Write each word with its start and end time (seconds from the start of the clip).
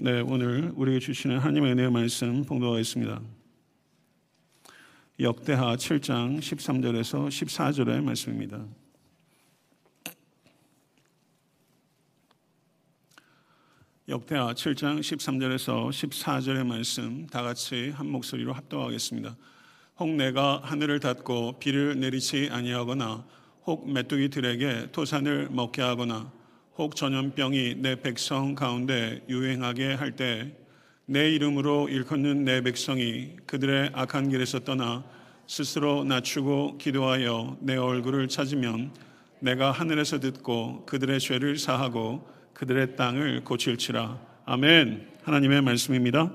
네, 0.00 0.20
오늘 0.20 0.70
우리에게 0.76 1.00
주시는 1.00 1.40
하나님의 1.40 1.72
은혜의 1.72 1.90
말씀 1.90 2.44
봉독하겠습니다. 2.44 3.20
역대하 5.18 5.74
7장 5.74 6.38
13절에서 6.38 7.26
14절의 7.26 8.00
말씀입니다. 8.04 8.64
역대하 14.08 14.54
7장 14.54 15.00
13절에서 15.00 15.88
14절의 15.88 16.64
말씀 16.64 17.26
다 17.26 17.42
같이 17.42 17.90
한 17.90 18.08
목소리로 18.08 18.52
합독하겠습니다. 18.52 19.36
혹 19.98 20.10
내가 20.10 20.60
하늘을 20.62 21.00
닫고 21.00 21.58
비를 21.58 21.98
내리지 21.98 22.50
아니하거나 22.52 23.26
혹 23.66 23.90
메뚜기들에게 23.90 24.92
토산을 24.92 25.48
먹게 25.50 25.82
하거나 25.82 26.37
혹 26.78 26.96
전염병이 26.96 27.76
내 27.78 28.00
백성 28.00 28.54
가운데 28.54 29.22
유행하게 29.28 29.94
할 29.94 30.16
때 30.16 30.68
내 31.10 31.30
이름으로 31.30 31.88
일컫는 31.88 32.44
내 32.44 32.60
백성이 32.60 33.30
그들의 33.46 33.92
악한 33.94 34.28
길에서 34.28 34.58
떠나 34.58 35.04
스스로 35.46 36.04
낮추고 36.04 36.76
기도하여 36.76 37.56
내 37.62 37.76
얼굴을 37.76 38.28
찾으면 38.28 38.92
내가 39.40 39.70
하늘에서 39.70 40.20
듣고 40.20 40.84
그들의 40.84 41.18
죄를 41.18 41.56
사하고 41.56 42.28
그들의 42.52 42.96
땅을 42.96 43.42
고칠지라. 43.44 44.20
아멘. 44.44 45.08
하나님의 45.22 45.62
말씀입니다. 45.62 46.30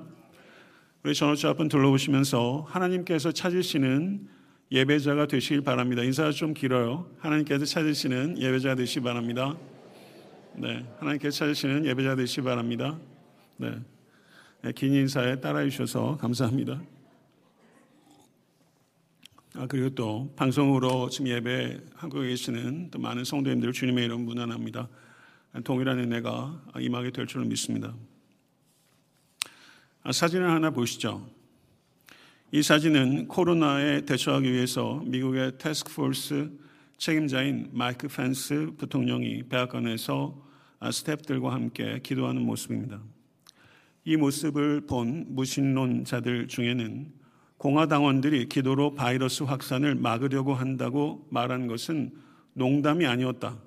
우리 1.03 1.13
전호주 1.13 1.47
앞은 1.49 1.67
둘러보시면서 1.67 2.65
하나님께서 2.67 3.31
찾으시는 3.31 4.27
예배자가 4.71 5.27
되시길 5.27 5.61
바랍니다. 5.61 6.01
인사가 6.01 6.31
좀 6.31 6.55
길어요. 6.55 7.11
하나님께서 7.19 7.65
찾으시는 7.65 8.41
예배자가 8.41 8.73
되시기 8.73 9.01
바랍니다. 9.01 9.55
네, 10.55 10.85
하나님께서 10.99 11.39
찾으시는 11.39 11.85
예배자 11.85 12.15
되시기 12.15 12.41
바랍니다. 12.43 12.97
네, 13.57 13.71
네 14.61 14.71
긴 14.71 14.93
인사에 14.93 15.39
따라해 15.41 15.69
주셔서 15.69 16.17
감사합니다. 16.17 16.81
아, 19.55 19.67
그리고 19.67 19.89
또 19.89 20.33
방송으로 20.35 21.09
지금 21.09 21.27
예배하고 21.27 22.21
계시는 22.21 22.91
또 22.91 22.99
많은 22.99 23.23
성도님들 23.23 23.73
주님의 23.73 24.05
이름 24.05 24.21
문안합니다. 24.25 24.87
동일한 25.63 25.99
은혜가 25.99 26.65
임하게 26.79 27.11
될 27.11 27.27
줄을 27.27 27.45
믿습니다. 27.45 27.93
아, 30.03 30.11
사진을 30.11 30.49
하나 30.49 30.69
보시죠. 30.71 31.27
이 32.51 32.61
사진은 32.61 33.27
코로나에 33.27 34.01
대처하기 34.05 34.51
위해서 34.51 35.01
미국의 35.05 35.57
테스크포스 35.57 36.51
책임자인 36.97 37.69
마이크 37.73 38.07
펜스 38.07 38.73
부통령이 38.77 39.43
백악관에서 39.49 40.41
스탭들과 40.79 41.49
함께 41.49 41.99
기도하는 42.03 42.41
모습입니다. 42.41 43.01
이 44.05 44.17
모습을 44.17 44.81
본 44.81 45.25
무신론자들 45.29 46.47
중에는 46.47 47.11
공화당원들이 47.57 48.49
기도로 48.49 48.93
바이러스 48.93 49.43
확산을 49.43 49.95
막으려고 49.95 50.53
한다고 50.53 51.25
말한 51.29 51.67
것은 51.67 52.11
농담이 52.53 53.05
아니었다. 53.05 53.57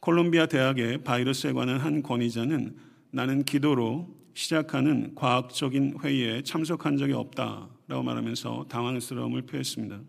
콜롬비아 0.00 0.46
대학의 0.46 1.04
바이러스에 1.04 1.52
관한 1.52 1.78
한 1.78 2.02
권위자는 2.02 2.76
나는 3.10 3.44
기도로 3.44 4.14
시작하는 4.34 5.14
과학적인 5.14 5.98
회의에 6.02 6.42
참석한 6.42 6.96
적이 6.96 7.12
없다 7.12 7.68
라고 7.86 8.02
말하면서 8.02 8.66
당황스러움을 8.68 9.42
표했습니다. 9.42 10.00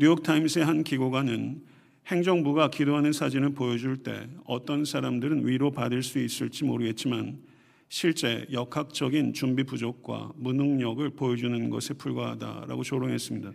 뉴욕타임스의 0.00 0.64
한 0.64 0.84
기고가는 0.84 1.60
행정부가 2.06 2.70
기도하는 2.70 3.12
사진을 3.12 3.50
보여줄 3.50 3.96
때 4.04 4.28
어떤 4.44 4.84
사람들은 4.84 5.44
위로받을 5.44 6.04
수 6.04 6.20
있을지 6.20 6.62
모르겠지만 6.62 7.42
실제 7.88 8.46
역학적인 8.52 9.32
준비 9.32 9.64
부족과 9.64 10.30
무능력을 10.36 11.10
보여주는 11.10 11.68
것에 11.68 11.94
불과하다라고 11.94 12.84
조롱했습니다. 12.84 13.52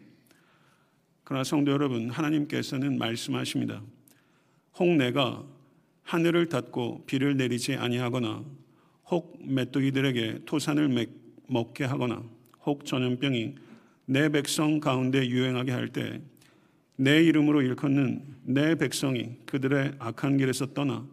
그러나 1.24 1.46
성도 1.46 1.72
여러분, 1.72 2.10
하나님께서는 2.10 2.98
말씀하십니다. 2.98 3.82
혹 4.80 4.90
내가 4.98 5.46
하늘을 6.02 6.50
닫고 6.50 7.06
비를 7.06 7.38
내리지 7.38 7.76
아니하거나 7.76 8.44
혹 9.12 9.40
메뚜기들에게 9.42 10.42
토산을 10.46 11.08
먹게 11.48 11.86
하거나 11.86 12.22
혹 12.66 12.86
전염병이 12.86 13.56
내 14.08 14.28
백성 14.28 14.82
가운데 14.82 15.26
유행하게 15.26 15.72
할 15.72 15.88
때 15.88 16.22
내 17.04 17.22
이름으로 17.22 17.62
일컫는 17.62 18.24
내 18.44 18.76
백성이 18.76 19.36
그들의 19.46 19.96
악한 20.00 20.38
길에서 20.38 20.68
떠나 20.68 21.06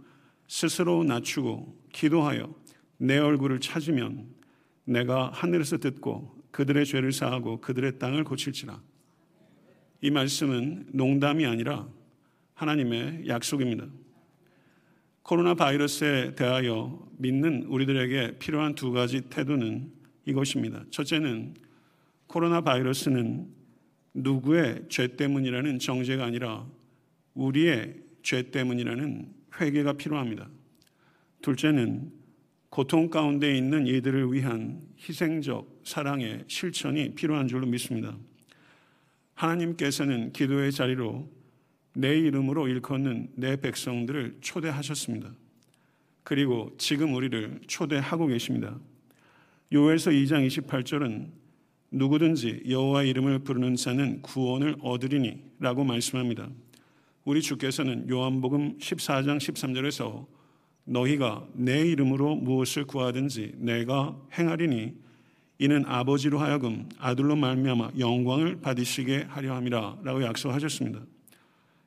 스스로 0.46 1.02
낮추고 1.02 1.76
기도하여 1.92 2.54
내 2.98 3.18
얼굴을 3.18 3.58
찾으면 3.58 4.28
내가 4.84 5.30
하늘에서 5.34 5.78
듣고 5.78 6.40
그들의 6.52 6.86
죄를 6.86 7.10
사하고 7.10 7.60
그들의 7.60 7.98
땅을 7.98 8.22
고칠지라. 8.22 8.80
이 10.02 10.10
말씀은 10.12 10.90
농담이 10.92 11.44
아니라 11.44 11.88
하나님의 12.54 13.26
약속입니다. 13.26 13.86
코로나 15.24 15.54
바이러스에 15.54 16.36
대하여 16.36 17.04
믿는 17.18 17.64
우리들에게 17.64 18.38
필요한 18.38 18.76
두 18.76 18.92
가지 18.92 19.22
태도는 19.22 19.90
이것입니다. 20.24 20.84
첫째는 20.92 21.54
코로나 22.28 22.60
바이러스는 22.60 23.59
누구의 24.15 24.87
죄 24.88 25.16
때문이라는 25.16 25.78
정죄가 25.78 26.25
아니라 26.25 26.66
우리의 27.34 27.97
죄 28.22 28.50
때문이라는 28.50 29.32
회개가 29.60 29.94
필요합니다. 29.94 30.48
둘째는 31.43 32.12
고통 32.69 33.10
가운데 33.10 33.56
있는 33.56 33.87
이들을 33.87 34.32
위한 34.32 34.82
희생적 34.99 35.82
사랑의 35.84 36.44
실천이 36.47 37.15
필요한 37.15 37.49
줄로 37.49 37.66
믿습니다. 37.66 38.16
하나님께서는 39.34 40.32
기도의 40.32 40.70
자리로 40.70 41.28
내 41.94 42.16
이름으로 42.19 42.69
일컫는 42.69 43.32
내 43.34 43.56
백성들을 43.56 44.38
초대하셨습니다. 44.41 45.32
그리고 46.22 46.70
지금 46.78 47.15
우리를 47.15 47.60
초대하고 47.66 48.26
계십니다. 48.26 48.78
요에서 49.72 50.10
2장 50.10 50.47
28절은 50.47 51.31
누구든지 51.90 52.62
여호와 52.68 53.02
이름을 53.04 53.40
부르는 53.40 53.76
자는 53.76 54.22
구원을 54.22 54.76
얻으리니라고 54.80 55.84
말씀합니다. 55.84 56.48
우리 57.24 57.42
주께서는 57.42 58.08
요한복음 58.08 58.78
14장 58.78 59.38
13절에서 59.38 60.26
너희가 60.84 61.46
내 61.52 61.86
이름으로 61.86 62.36
무엇을 62.36 62.84
구하든지 62.84 63.54
내가 63.56 64.16
행하리니 64.32 64.94
이는 65.58 65.84
아버지로 65.86 66.38
하여금 66.38 66.88
아들로 66.98 67.36
말미암아 67.36 67.92
영광을 67.98 68.60
받으시게 68.60 69.26
하려 69.28 69.54
함이라라고 69.56 70.22
약속하셨습니다. 70.22 71.00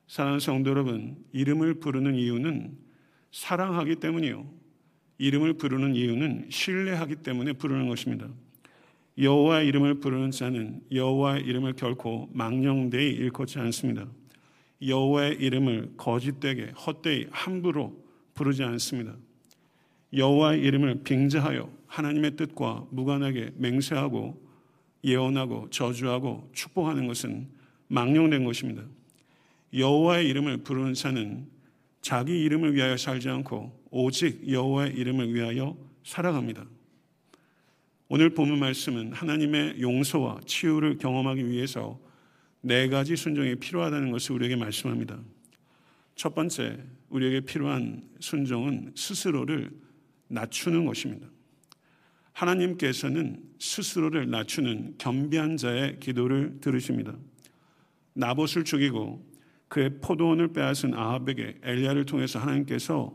사랑하는 0.06 0.38
성도 0.38 0.70
여러분, 0.70 1.16
이름을 1.32 1.80
부르는 1.80 2.14
이유는 2.14 2.76
사랑하기 3.32 3.96
때문이요. 3.96 4.46
이름을 5.18 5.54
부르는 5.54 5.96
이유는 5.96 6.46
신뢰하기 6.50 7.16
때문에 7.16 7.54
부르는 7.54 7.88
것입니다. 7.88 8.28
여호와의 9.16 9.68
이름을 9.68 10.00
부르는 10.00 10.32
자는 10.32 10.80
여호와의 10.90 11.44
이름을 11.44 11.74
결코 11.74 12.28
망령되이 12.32 13.10
일컫지 13.10 13.58
않습니다. 13.60 14.08
여호와의 14.84 15.36
이름을 15.36 15.94
거짓되게 15.96 16.72
헛되이 16.72 17.26
함부로 17.30 18.04
부르지 18.34 18.64
않습니다. 18.64 19.14
여호와의 20.12 20.60
이름을 20.62 21.02
빙자하여 21.04 21.70
하나님의 21.86 22.36
뜻과 22.36 22.86
무관하게 22.90 23.52
맹세하고 23.56 24.42
예언하고 25.04 25.68
저주하고 25.70 26.50
축복하는 26.52 27.06
것은 27.06 27.48
망령된 27.88 28.44
것입니다. 28.44 28.82
여호와의 29.72 30.28
이름을 30.28 30.58
부르는 30.58 30.94
자는 30.94 31.46
자기 32.00 32.42
이름을 32.42 32.74
위하여 32.74 32.96
살지 32.96 33.28
않고 33.28 33.86
오직 33.90 34.48
여호와의 34.50 34.94
이름을 34.94 35.32
위하여 35.34 35.76
살아갑니다. 36.02 36.66
오늘 38.08 38.30
본문 38.30 38.58
말씀은 38.58 39.12
하나님의 39.12 39.80
용서와 39.80 40.40
치유를 40.44 40.98
경험하기 40.98 41.48
위해서 41.48 41.98
네 42.60 42.88
가지 42.88 43.16
순종이 43.16 43.56
필요하다는 43.56 44.10
것을 44.10 44.34
우리에게 44.34 44.56
말씀합니다. 44.56 45.18
첫 46.14 46.34
번째, 46.34 46.78
우리에게 47.08 47.40
필요한 47.40 48.02
순종은 48.20 48.92
스스로를 48.94 49.70
낮추는 50.28 50.84
것입니다. 50.84 51.28
하나님께서는 52.32 53.42
스스로를 53.58 54.28
낮추는 54.28 54.96
겸비한 54.98 55.56
자의 55.56 55.98
기도를 55.98 56.58
들으십니다. 56.60 57.16
나봇을 58.12 58.64
죽이고 58.64 59.24
그의 59.68 59.98
포도원을 60.00 60.52
빼앗은 60.52 60.94
아합에게 60.94 61.58
엘리야를 61.62 62.04
통해서 62.04 62.38
하나님께서 62.38 63.14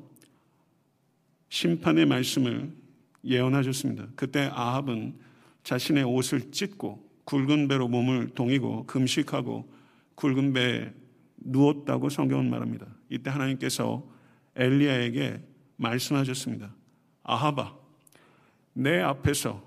심판의 1.50 2.06
말씀을 2.06 2.79
예언하셨습니다. 3.24 4.08
그때 4.16 4.50
아합은 4.52 5.16
자신의 5.64 6.04
옷을 6.04 6.52
찢고 6.52 7.08
굵은 7.26 7.68
배로 7.68 7.88
몸을 7.88 8.30
동이고 8.30 8.86
금식하고 8.86 9.72
굵은 10.16 10.54
배에 10.54 10.92
누웠다고 11.38 12.10
성경은 12.10 12.50
말합니다. 12.50 12.88
이때 13.10 13.30
하나님께서 13.30 14.06
엘리야에게 14.56 15.42
말씀하셨습니다. 15.78 16.74
아하바 17.24 17.76
내 18.74 19.00
앞에서 19.00 19.64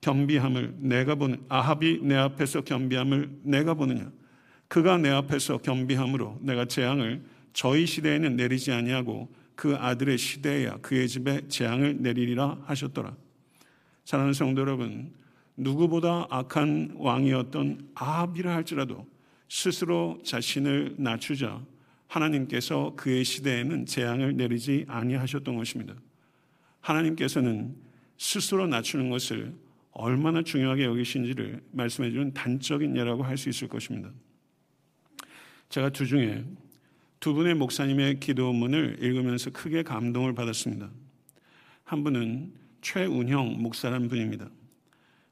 겸비함을 0.00 0.76
내가 0.78 1.14
보는 1.14 1.44
아합이 1.48 2.00
내 2.02 2.14
앞에서 2.14 2.60
겸비함을 2.60 3.40
내가 3.42 3.74
보느냐 3.74 4.10
그가 4.68 4.98
내 4.98 5.10
앞에서 5.10 5.58
겸비함으로 5.58 6.38
내가 6.42 6.66
재앙을 6.66 7.24
저희 7.52 7.86
시대에는 7.86 8.36
내리지 8.36 8.72
아니하고 8.72 9.32
그 9.56 9.74
아들의 9.74 10.18
시대에야 10.18 10.76
그의 10.76 11.08
집에 11.08 11.48
재앙을 11.48 11.96
내리리라 12.00 12.58
하셨더라. 12.66 13.16
사랑하는 14.04 14.34
성도 14.34 14.60
여러분, 14.60 15.12
누구보다 15.56 16.26
악한 16.30 16.96
왕이었던 16.98 17.92
아합이라 17.94 18.54
할지라도 18.54 19.06
스스로 19.48 20.20
자신을 20.24 20.96
낮추자 20.98 21.64
하나님께서 22.06 22.92
그의 22.96 23.24
시대에는 23.24 23.86
재앙을 23.86 24.36
내리지 24.36 24.84
아니하셨던 24.86 25.56
것입니다. 25.56 25.94
하나님께서는 26.80 27.74
스스로 28.18 28.66
낮추는 28.66 29.10
것을 29.10 29.54
얼마나 29.90 30.42
중요하게 30.42 30.84
여기신지를 30.84 31.62
말씀해 31.72 32.10
주는 32.10 32.32
단적인 32.34 32.96
예라고 32.96 33.24
할 33.24 33.38
수 33.38 33.48
있을 33.48 33.66
것입니다. 33.66 34.10
제가 35.70 35.88
두 35.88 36.06
중에 36.06 36.44
두 37.20 37.34
분의 37.34 37.54
목사님의 37.54 38.20
기도문을 38.20 38.98
읽으면서 39.00 39.50
크게 39.50 39.82
감동을 39.82 40.34
받았습니다. 40.34 40.90
한 41.84 42.04
분은 42.04 42.52
최운형 42.82 43.62
목사라는 43.62 44.08
분입니다. 44.08 44.48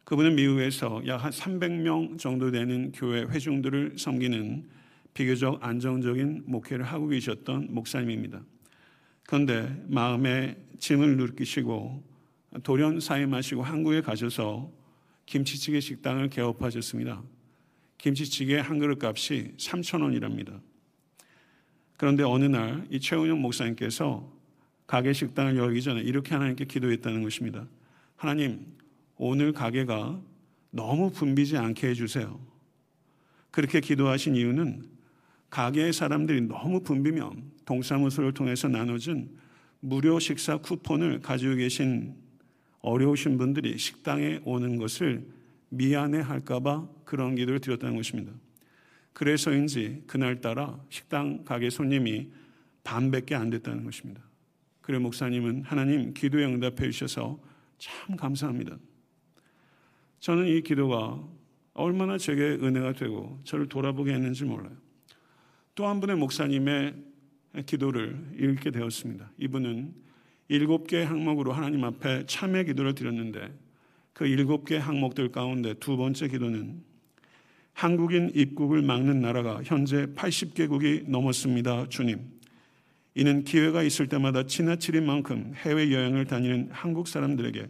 그분은 0.04 0.34
미국에서 0.34 1.02
약 1.06 1.24
한 1.24 1.30
300명 1.30 2.18
정도 2.18 2.50
되는 2.50 2.92
교회 2.92 3.22
회중들을 3.22 3.94
섬기는 3.96 4.68
비교적 5.14 5.64
안정적인 5.64 6.42
목회를 6.46 6.84
하고 6.84 7.08
계셨던 7.08 7.68
목사님입니다. 7.70 8.42
그런데 9.26 9.82
마음에 9.88 10.56
짐을 10.78 11.16
느끼시고 11.16 12.02
돌연 12.62 13.00
사임하시고 13.00 13.62
한국에 13.62 14.00
가셔서 14.00 14.70
김치찌개 15.26 15.80
식당을 15.80 16.28
개업하셨습니다. 16.28 17.22
김치찌개 17.96 18.58
한 18.58 18.78
그릇 18.78 19.02
값이 19.02 19.54
3천 19.56 20.02
원이랍니다. 20.02 20.60
그런데 21.96 22.22
어느 22.22 22.44
날 22.44 22.84
이 22.90 23.00
최은영 23.00 23.40
목사님께서 23.40 24.32
가게 24.86 25.12
식당을 25.12 25.56
열기 25.56 25.82
전에 25.82 26.00
이렇게 26.00 26.34
하나님께 26.34 26.66
기도했다는 26.66 27.22
것입니다. 27.22 27.66
하나님, 28.16 28.66
오늘 29.16 29.52
가게가 29.52 30.20
너무 30.70 31.10
붐비지 31.10 31.56
않게 31.56 31.88
해주세요. 31.88 32.38
그렇게 33.50 33.80
기도하신 33.80 34.34
이유는 34.36 34.84
가게의 35.50 35.92
사람들이 35.92 36.42
너무 36.42 36.80
붐비면 36.80 37.52
동사무소를 37.64 38.34
통해서 38.34 38.68
나눠준 38.68 39.38
무료 39.80 40.18
식사 40.18 40.56
쿠폰을 40.56 41.20
가지고 41.20 41.54
계신 41.54 42.16
어려우신 42.80 43.38
분들이 43.38 43.78
식당에 43.78 44.40
오는 44.44 44.76
것을 44.76 45.26
미안해 45.68 46.20
할까봐 46.20 46.88
그런 47.04 47.36
기도를 47.36 47.60
드렸다는 47.60 47.96
것입니다. 47.96 48.32
그래서인지 49.14 50.02
그날따라 50.06 50.78
식당 50.90 51.44
가게 51.44 51.70
손님이 51.70 52.30
반밖에 52.82 53.34
안 53.34 53.48
됐다는 53.48 53.84
것입니다. 53.84 54.22
그래 54.82 54.98
목사님은 54.98 55.62
하나님 55.62 56.12
기도에 56.12 56.44
응답해 56.44 56.90
주셔서 56.90 57.40
참 57.78 58.16
감사합니다. 58.16 58.76
저는 60.20 60.46
이 60.46 60.60
기도가 60.60 61.26
얼마나 61.72 62.18
제게 62.18 62.42
은혜가 62.42 62.92
되고 62.92 63.40
저를 63.44 63.68
돌아보게 63.68 64.12
했는지 64.12 64.44
몰라요. 64.44 64.76
또 65.74 65.88
한 65.88 66.00
분의 66.00 66.16
목사님의 66.16 66.94
기도를 67.66 68.36
읽게 68.38 68.70
되었습니다. 68.70 69.30
이분은 69.38 69.94
일곱 70.48 70.86
개 70.86 71.02
항목으로 71.02 71.52
하나님 71.52 71.84
앞에 71.84 72.26
참회 72.26 72.64
기도를 72.64 72.94
드렸는데 72.94 73.52
그 74.12 74.26
일곱 74.26 74.66
개 74.66 74.76
항목들 74.76 75.32
가운데 75.32 75.74
두 75.74 75.96
번째 75.96 76.28
기도는 76.28 76.82
한국인 77.74 78.30
입국을 78.34 78.82
막는 78.82 79.20
나라가 79.20 79.60
현재 79.64 80.06
80개국이 80.06 81.08
넘었습니다. 81.08 81.88
주님. 81.88 82.20
이는 83.16 83.44
기회가 83.44 83.82
있을 83.82 84.08
때마다 84.08 84.46
지나치린 84.46 85.04
만큼 85.04 85.52
해외여행을 85.56 86.24
다니는 86.24 86.68
한국 86.72 87.08
사람들에게 87.08 87.68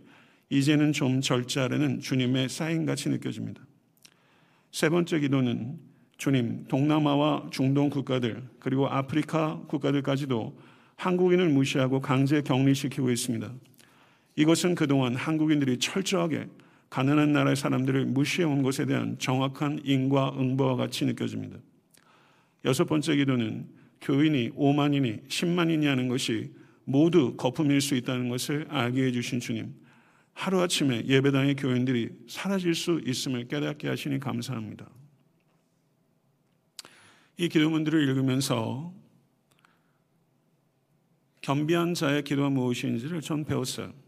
이제는 0.51 0.93
좀 0.93 1.21
절제하려는 1.21 2.01
주님의 2.01 2.49
사인같이 2.49 3.09
느껴집니다. 3.09 3.63
세 4.71 4.89
번째 4.89 5.19
기도는 5.21 5.79
주님, 6.17 6.65
동남아와 6.69 7.49
중동 7.51 7.91
국가들, 7.91 8.43
그리고 8.61 8.87
아프리카 8.89 9.63
국가들까지도 9.69 10.57
한국인을 10.97 11.49
무시하고 11.49 12.01
강제 12.01 12.41
격리시키고 12.43 13.11
있습니다. 13.11 13.53
이것은 14.37 14.75
그동안 14.75 15.15
한국인들이 15.15 15.79
철저하게 15.79 16.47
가난한 16.95 17.33
나라의 17.33 17.57
사람들을 17.57 18.07
무시해 18.07 18.45
온 18.47 18.63
것에 18.63 18.87
대한 18.87 19.19
정확한 19.19 19.81
인과 19.83 20.33
응보와 20.39 20.77
같이 20.77 21.05
느껴집니다. 21.05 21.59
여섯 22.65 22.85
번째 22.85 23.17
기도는 23.17 23.69
교인이 24.01 24.53
5만이니 24.53 25.27
10만이니 25.27 25.87
하는 25.87 26.07
것이 26.07 26.53
모두 26.85 27.35
거품일 27.37 27.81
수 27.81 27.97
있다는 27.97 28.29
것을 28.29 28.69
알게 28.71 29.07
해주신 29.07 29.41
주님. 29.41 29.75
하루아침에 30.35 31.07
예배당의 31.07 31.57
교인들이 31.57 32.11
사라질 32.29 32.77
수 32.77 33.01
있음을 33.05 33.49
깨닫게 33.49 33.89
하시니 33.89 34.21
감사합니다. 34.21 34.89
이 37.39 37.49
기도문들을 37.49 38.09
읽으면서 38.09 38.95
겸비한 41.41 41.95
자의 41.95 42.23
기도가 42.23 42.51
무엇인지를 42.51 43.21
전 43.21 43.45
배웠어요. 43.45 44.04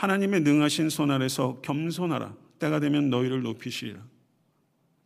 하나님의 0.00 0.40
능하신 0.40 0.88
손 0.88 1.10
아래서 1.10 1.60
겸손하라. 1.60 2.34
때가 2.58 2.80
되면 2.80 3.10
너희를 3.10 3.42
높이시리라. 3.42 4.00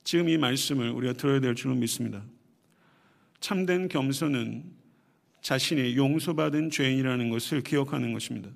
지금 0.05 0.29
이 0.29 0.39
말씀을 0.39 0.89
우리가 0.91 1.15
들어야 1.15 1.41
될 1.41 1.57
줄로 1.57 1.75
믿습니다. 1.75 2.23
참된 3.41 3.89
겸손은 3.89 4.63
자신이 5.43 5.97
용서받은 5.97 6.71
죄인이라는 6.71 7.29
것을 7.29 7.63
기억하는 7.63 8.13
것입니다. 8.13 8.51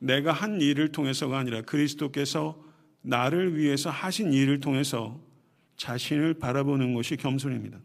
내가 0.00 0.32
한 0.32 0.60
일을 0.60 0.90
통해서가 0.90 1.38
아니라 1.38 1.62
그리스도께서 1.62 2.60
나를 3.02 3.56
위해서 3.56 3.90
하신 3.90 4.32
일을 4.32 4.58
통해서 4.58 5.20
자신을 5.76 6.34
바라보는 6.34 6.94
것이 6.94 7.16
겸손입니다. 7.16 7.78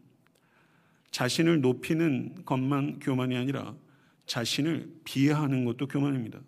자신을 1.12 1.62
높이는 1.62 2.34
것만 2.46 2.98
교만이 2.98 3.38
아니라 3.38 3.76
자신을 4.26 4.90
비하하는 5.04 5.66
것도 5.66 5.88
교만입니다. 5.88 6.40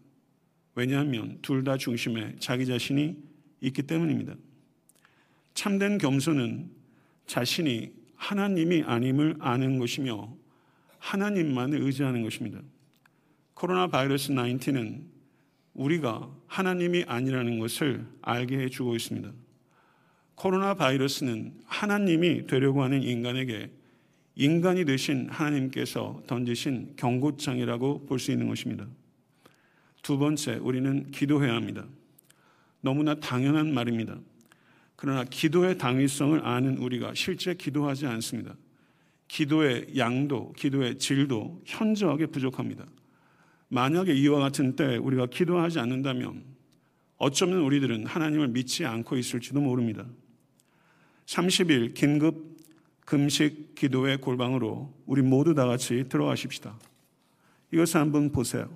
왜냐하면 0.79 1.37
둘 1.41 1.63
다 1.65 1.75
중심에 1.75 2.35
자기 2.39 2.65
자신이 2.65 3.17
있기 3.59 3.83
때문입니다. 3.83 4.35
참된 5.53 5.97
겸손은 5.97 6.69
자신이 7.27 7.91
하나님이 8.15 8.83
아님을 8.85 9.35
아는 9.39 9.77
것이며 9.77 10.33
하나님만을 10.99 11.81
의지하는 11.81 12.23
것입니다. 12.23 12.61
코로나 13.55 13.87
바이러스 13.87 14.31
19은 14.31 15.03
우리가 15.73 16.29
하나님이 16.47 17.03
아니라는 17.07 17.59
것을 17.59 18.05
알게 18.21 18.57
해주고 18.59 18.95
있습니다. 18.95 19.31
코로나 20.35 20.73
바이러스는 20.75 21.55
하나님이 21.65 22.47
되려고 22.47 22.83
하는 22.83 23.03
인간에게 23.03 23.69
인간이 24.35 24.85
되신 24.85 25.27
하나님께서 25.29 26.23
던지신 26.25 26.93
경고장이라고 26.95 28.05
볼 28.05 28.19
수 28.19 28.31
있는 28.31 28.47
것입니다. 28.47 28.87
두 30.01 30.17
번째, 30.17 30.55
우리는 30.55 31.11
기도해야 31.11 31.53
합니다. 31.53 31.85
너무나 32.81 33.15
당연한 33.15 33.73
말입니다. 33.73 34.17
그러나 34.95 35.23
기도의 35.23 35.77
당위성을 35.77 36.45
아는 36.45 36.77
우리가 36.77 37.13
실제 37.13 37.53
기도하지 37.53 38.05
않습니다. 38.05 38.55
기도의 39.27 39.97
양도, 39.97 40.51
기도의 40.53 40.97
질도 40.97 41.61
현저하게 41.65 42.27
부족합니다. 42.27 42.85
만약에 43.69 44.13
이와 44.13 44.39
같은 44.39 44.75
때 44.75 44.97
우리가 44.97 45.27
기도하지 45.27 45.79
않는다면 45.79 46.43
어쩌면 47.17 47.59
우리들은 47.59 48.07
하나님을 48.07 48.47
믿지 48.49 48.85
않고 48.85 49.17
있을지도 49.17 49.61
모릅니다. 49.61 50.05
30일 51.27 51.93
긴급 51.93 52.57
금식 53.05 53.75
기도의 53.75 54.17
골방으로 54.19 54.93
우리 55.05 55.21
모두 55.21 55.53
다 55.53 55.65
같이 55.65 56.05
들어가십시다. 56.09 56.77
이것을 57.71 58.01
한번 58.01 58.31
보세요. 58.31 58.69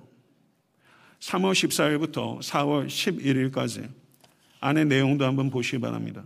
3월 1.24 1.52
14일부터 1.52 2.38
4월 2.40 2.86
11일까지 2.86 3.88
안에 4.60 4.84
내용도 4.84 5.24
한번 5.24 5.50
보시기 5.50 5.78
바랍니다. 5.78 6.24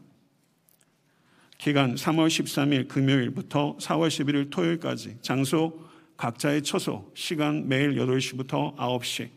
기간 1.56 1.94
3월 1.94 2.26
13일 2.26 2.88
금요일부터 2.88 3.76
4월 3.76 4.08
11일 4.08 4.50
토요일까지 4.50 5.18
장소 5.22 5.84
각자의 6.16 6.62
처소 6.62 7.12
시간 7.14 7.68
매일 7.68 7.94
8시부터 7.94 8.76
9시 8.76 9.28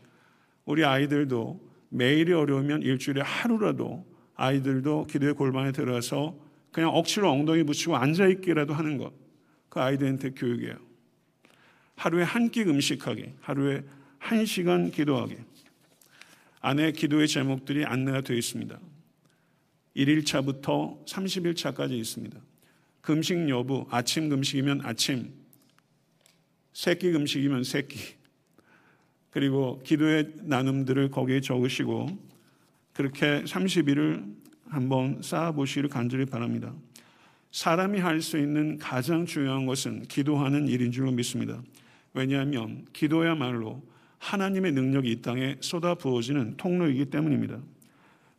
우리 0.66 0.84
아이들도 0.84 1.62
매일이 1.90 2.34
어려우면 2.34 2.82
일주일에 2.82 3.22
하루라도 3.22 4.04
아이들도 4.36 5.08
기도의 5.08 5.36
골반에 5.36 5.72
들어서 5.72 6.36
그냥 6.72 6.90
억지로 6.90 7.30
엉덩이 7.30 7.64
붙이고 7.64 7.96
앉아있기라도 7.98 8.74
하는 8.74 8.98
것. 8.98 9.14
그 9.70 9.80
아이들한테 9.80 10.32
교육이에요. 10.32 10.76
하루에 11.96 12.24
한 12.24 12.50
끼 12.50 12.62
음식하기, 12.64 13.34
하루에 13.42 13.84
한 14.18 14.46
시간 14.46 14.90
기도하기. 14.92 15.51
안에 16.62 16.92
기도의 16.92 17.28
제목들이 17.28 17.86
안내가 17.86 18.22
되어 18.22 18.38
있습니다. 18.38 18.80
1일차부터 19.96 21.06
30일차까지 21.06 21.92
있습니다. 21.94 22.40
금식 23.02 23.50
여부, 23.50 23.88
아침 23.90 24.30
금식이면 24.30 24.82
아침, 24.84 25.34
새끼 26.72 27.12
금식이면 27.12 27.64
새끼, 27.64 28.16
그리고 29.32 29.82
기도의 29.84 30.34
나눔들을 30.44 31.10
거기에 31.10 31.42
적으시고 31.42 32.08
그렇게 32.94 33.44
30일을 33.44 34.36
한번 34.70 35.22
쌓아보시기를 35.22 35.90
간절히 35.90 36.26
바랍니다. 36.26 36.74
사람이 37.52 38.00
할 38.00 38.22
수 38.22 38.38
있는 38.38 38.78
가장 38.78 39.26
중요한 39.26 39.66
것은 39.66 40.04
기도하는 40.04 40.68
일인 40.68 40.92
줄로 40.92 41.12
믿습니다. 41.12 41.62
왜냐하면 42.14 42.86
기도야말로 42.94 43.82
하나님의 44.22 44.72
능력이 44.74 45.12
이 45.12 45.22
땅에 45.22 45.58
쏟아 45.60 45.96
부어지는 45.96 46.56
통로이기 46.58 47.06
때문입니다. 47.06 47.60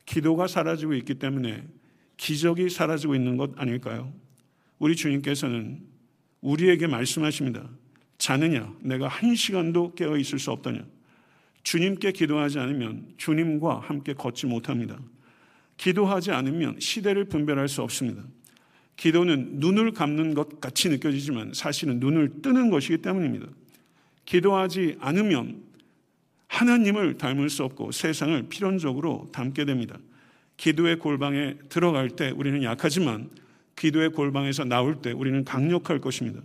기도가 0.07 0.47
사라지고 0.47 0.95
있기 0.95 1.15
때문에 1.15 1.65
기적이 2.17 2.71
사라지고 2.71 3.17
있는 3.17 3.37
것 3.37 3.51
아닐까요? 3.57 4.13
우리 4.79 4.95
주님께서는 4.95 5.81
우리에게 6.41 6.87
말씀하십니다. 6.87 7.69
자느냐? 8.17 8.73
내가 8.81 9.09
한 9.09 9.35
시간도 9.35 9.95
깨어 9.95 10.17
있을 10.19 10.39
수 10.39 10.53
없더냐? 10.53 10.85
주님께 11.65 12.13
기도하지 12.13 12.61
않으면 12.61 13.15
주님과 13.17 13.81
함께 13.81 14.15
걷지 14.15 14.47
못합니다. 14.47 15.01
기도하지 15.77 16.31
않으면 16.31 16.79
시대를 16.79 17.25
분별할 17.25 17.69
수 17.69 17.83
없습니다. 17.83 18.23
기도는 18.97 19.59
눈을 19.59 19.93
감는 19.93 20.35
것 20.35 20.61
같이 20.61 20.89
느껴지지만 20.89 21.55
사실은 21.55 21.99
눈을 21.99 22.41
뜨는 22.41 22.71
것이기 22.71 22.99
때문입니다. 22.99 23.49
기도하지 24.27 24.97
않으면 25.01 25.72
하나님을 26.53 27.17
닮을 27.17 27.49
수 27.49 27.65
없고 27.65 27.93
세상을 27.93 28.43
필연적으로 28.51 29.31
닮게 29.33 29.65
됩니다. 29.65 29.97
기도의 30.59 30.99
골방에 30.99 31.55
들어갈 31.71 32.11
때 32.11 32.31
우리는 32.31 32.63
약하지만 32.63 33.31
기도의 33.75 34.11
골방에서 34.11 34.65
나올 34.65 35.01
때 35.01 35.13
우리는 35.13 35.45
강력할 35.45 36.01
것입니다. 36.01 36.43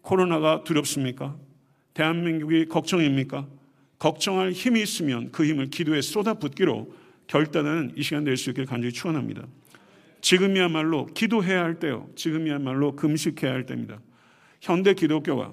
코로나가 0.00 0.64
두렵습니까? 0.64 1.36
대한민국이 1.92 2.64
걱정입니까? 2.64 3.46
걱정할 3.98 4.52
힘이 4.52 4.82
있으면 4.82 5.30
그 5.32 5.44
힘을 5.44 5.66
기도에 5.66 6.00
쏟아붓기로 6.00 6.94
결단하는 7.26 7.92
이 7.94 8.02
시간 8.02 8.24
될 8.24 8.38
수 8.38 8.50
있기를 8.50 8.66
간절히 8.66 8.92
축원합니다. 8.92 9.46
지금이야말로 10.22 11.06
기도해야 11.06 11.62
할 11.62 11.78
때요. 11.78 12.08
지금이야말로 12.16 12.96
금식해야 12.96 13.52
할 13.52 13.66
때입니다. 13.66 14.00
현대 14.62 14.94
기독교가 14.94 15.52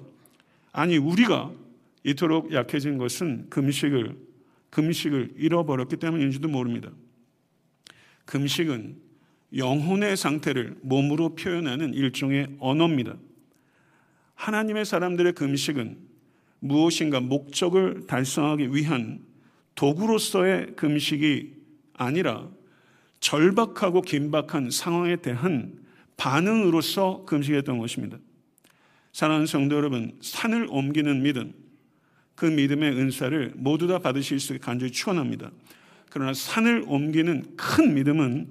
아니 0.72 0.96
우리가 0.96 1.52
이토록 2.04 2.52
약해진 2.52 2.98
것은 2.98 3.48
금식을 3.50 4.16
금식을 4.70 5.34
잃어버렸기 5.36 5.96
때문인지도 5.96 6.48
모릅니다. 6.48 6.90
금식은 8.26 8.96
영혼의 9.56 10.16
상태를 10.16 10.76
몸으로 10.82 11.34
표현하는 11.34 11.94
일종의 11.94 12.56
언어입니다. 12.58 13.16
하나님의 14.34 14.84
사람들의 14.84 15.32
금식은 15.34 15.98
무엇인가 16.58 17.20
목적을 17.20 18.06
달성하기 18.06 18.74
위한 18.74 19.24
도구로서의 19.74 20.74
금식이 20.76 21.54
아니라 21.94 22.48
절박하고 23.20 24.02
긴박한 24.02 24.70
상황에 24.70 25.16
대한 25.16 25.78
반응으로서 26.16 27.24
금식했던 27.26 27.78
것입니다. 27.78 28.18
사랑하는 29.12 29.46
성도 29.46 29.76
여러분, 29.76 30.16
산을 30.20 30.66
옮기는 30.68 31.22
믿음, 31.22 31.54
그 32.34 32.46
믿음의 32.46 32.92
은사를 32.92 33.52
모두 33.56 33.86
다 33.86 33.98
받으실 33.98 34.40
수 34.40 34.54
있게 34.54 34.64
간절히 34.64 34.92
축원합니다. 34.92 35.50
그러나 36.10 36.32
산을 36.34 36.84
옮기는 36.86 37.56
큰 37.56 37.94
믿음은 37.94 38.48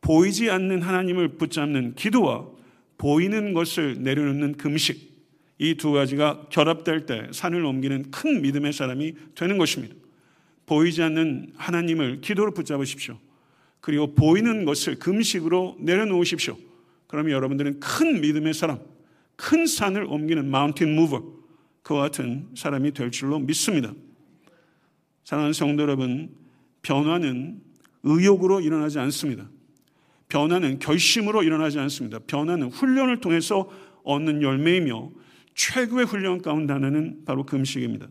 보이지 0.00 0.50
않는 0.50 0.82
하나님을 0.82 1.28
붙잡는 1.36 1.94
기도와 1.94 2.46
보이는 2.98 3.52
것을 3.54 4.02
내려놓는 4.02 4.56
금식 4.56 5.12
이 5.58 5.74
두 5.76 5.92
가지가 5.92 6.46
결합될 6.50 7.06
때 7.06 7.28
산을 7.30 7.64
옮기는 7.64 8.10
큰 8.10 8.42
믿음의 8.42 8.72
사람이 8.72 9.14
되는 9.36 9.58
것입니다. 9.58 9.94
보이지 10.66 11.02
않는 11.02 11.52
하나님을 11.56 12.20
기도로 12.20 12.52
붙잡으십시오. 12.52 13.18
그리고 13.80 14.14
보이는 14.14 14.64
것을 14.64 14.98
금식으로 14.98 15.76
내려놓으십시오. 15.80 16.56
그러면 17.06 17.32
여러분들은 17.32 17.78
큰 17.80 18.20
믿음의 18.20 18.54
사람, 18.54 18.78
큰 19.36 19.66
산을 19.66 20.04
옮기는 20.04 20.50
마운틴 20.50 20.94
무버, 20.96 21.22
그와 21.82 22.02
같은 22.02 22.48
사람이 22.54 22.92
될 22.92 23.10
줄로 23.10 23.38
믿습니다. 23.38 23.92
사랑하는 25.24 25.52
성도 25.52 25.82
여러분, 25.82 26.34
변화는 26.82 27.60
의욕으로 28.02 28.60
일어나지 28.60 28.98
않습니다. 28.98 29.48
변화는 30.28 30.78
결심으로 30.78 31.42
일어나지 31.42 31.78
않습니다. 31.78 32.18
변화는 32.26 32.70
훈련을 32.70 33.20
통해서 33.20 33.70
얻는 34.04 34.42
열매이며 34.42 35.10
최고의 35.54 36.06
훈련 36.06 36.40
가운데 36.40 36.72
하나는 36.72 37.24
바로 37.24 37.44
금식입니다. 37.44 38.08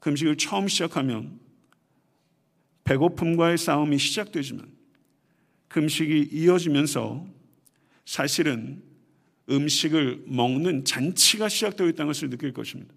금식을 0.00 0.36
처음 0.36 0.68
시작하면 0.68 1.38
배고픔과의 2.84 3.58
싸움이 3.58 3.98
시작되지만 3.98 4.66
금식이 5.68 6.30
이어지면서 6.32 7.26
사실은 8.06 8.82
음식을 9.50 10.24
먹는 10.26 10.84
잔치가 10.84 11.48
시작되어 11.48 11.88
있다는 11.88 12.08
것을 12.08 12.30
느낄 12.30 12.52
것입니다. 12.52 12.92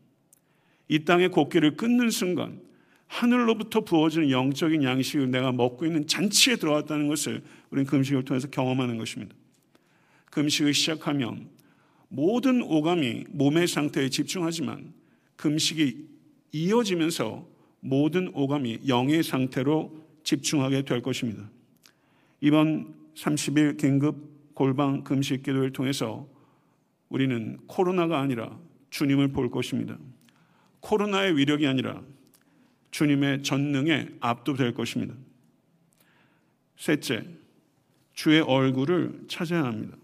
이 0.88 1.06
땅의 1.06 1.30
곡기를 1.30 1.78
끊는 1.78 2.10
순간 2.10 2.60
하늘로부터 3.08 3.82
부어지는 3.82 4.30
영적인 4.30 4.84
양식을 4.84 5.32
내가 5.32 5.52
먹고 5.52 5.86
있는 5.86 6.08
잔치에 6.08 6.56
들어왔다는 6.56 7.08
것을 7.08 7.44
우리는 7.70 7.86
금식을 7.90 8.24
통해서 8.24 8.50
경험하는 8.50 8.98
것입니다. 8.98 9.36
금식을 10.30 10.74
시작하면 10.74 11.50
모든 12.08 12.62
오감이 12.62 13.26
몸의 13.30 13.68
상태에 13.68 14.10
집중하지만 14.10 14.94
금식이 15.36 16.08
이어지면서 16.52 17.48
모든 17.82 18.30
오감이 18.34 18.80
영의 18.88 19.24
상태로 19.24 19.98
집중하게 20.24 20.84
될 20.84 21.02
것입니다. 21.02 21.50
이번 22.40 22.94
30일 23.16 23.78
긴급 23.78 24.54
골방 24.54 25.04
금식 25.04 25.44
기도를 25.44 25.74
통해서 25.74 26.28
우리는 27.12 27.58
코로나가 27.68 28.20
아니라 28.20 28.58
주님을 28.90 29.28
볼 29.28 29.52
것입니다. 29.52 29.98
코로나의 30.80 31.38
위력이 31.38 31.68
아니라 31.68 32.02
주님의 32.90 33.44
전능에 33.44 34.08
압도될 34.22 34.74
것입니다. 34.74 35.14
셋째, 36.78 37.26
주의 38.14 38.42
얼굴을 38.42 39.26
찾아야 39.28 39.66
합니다. 39.66 39.98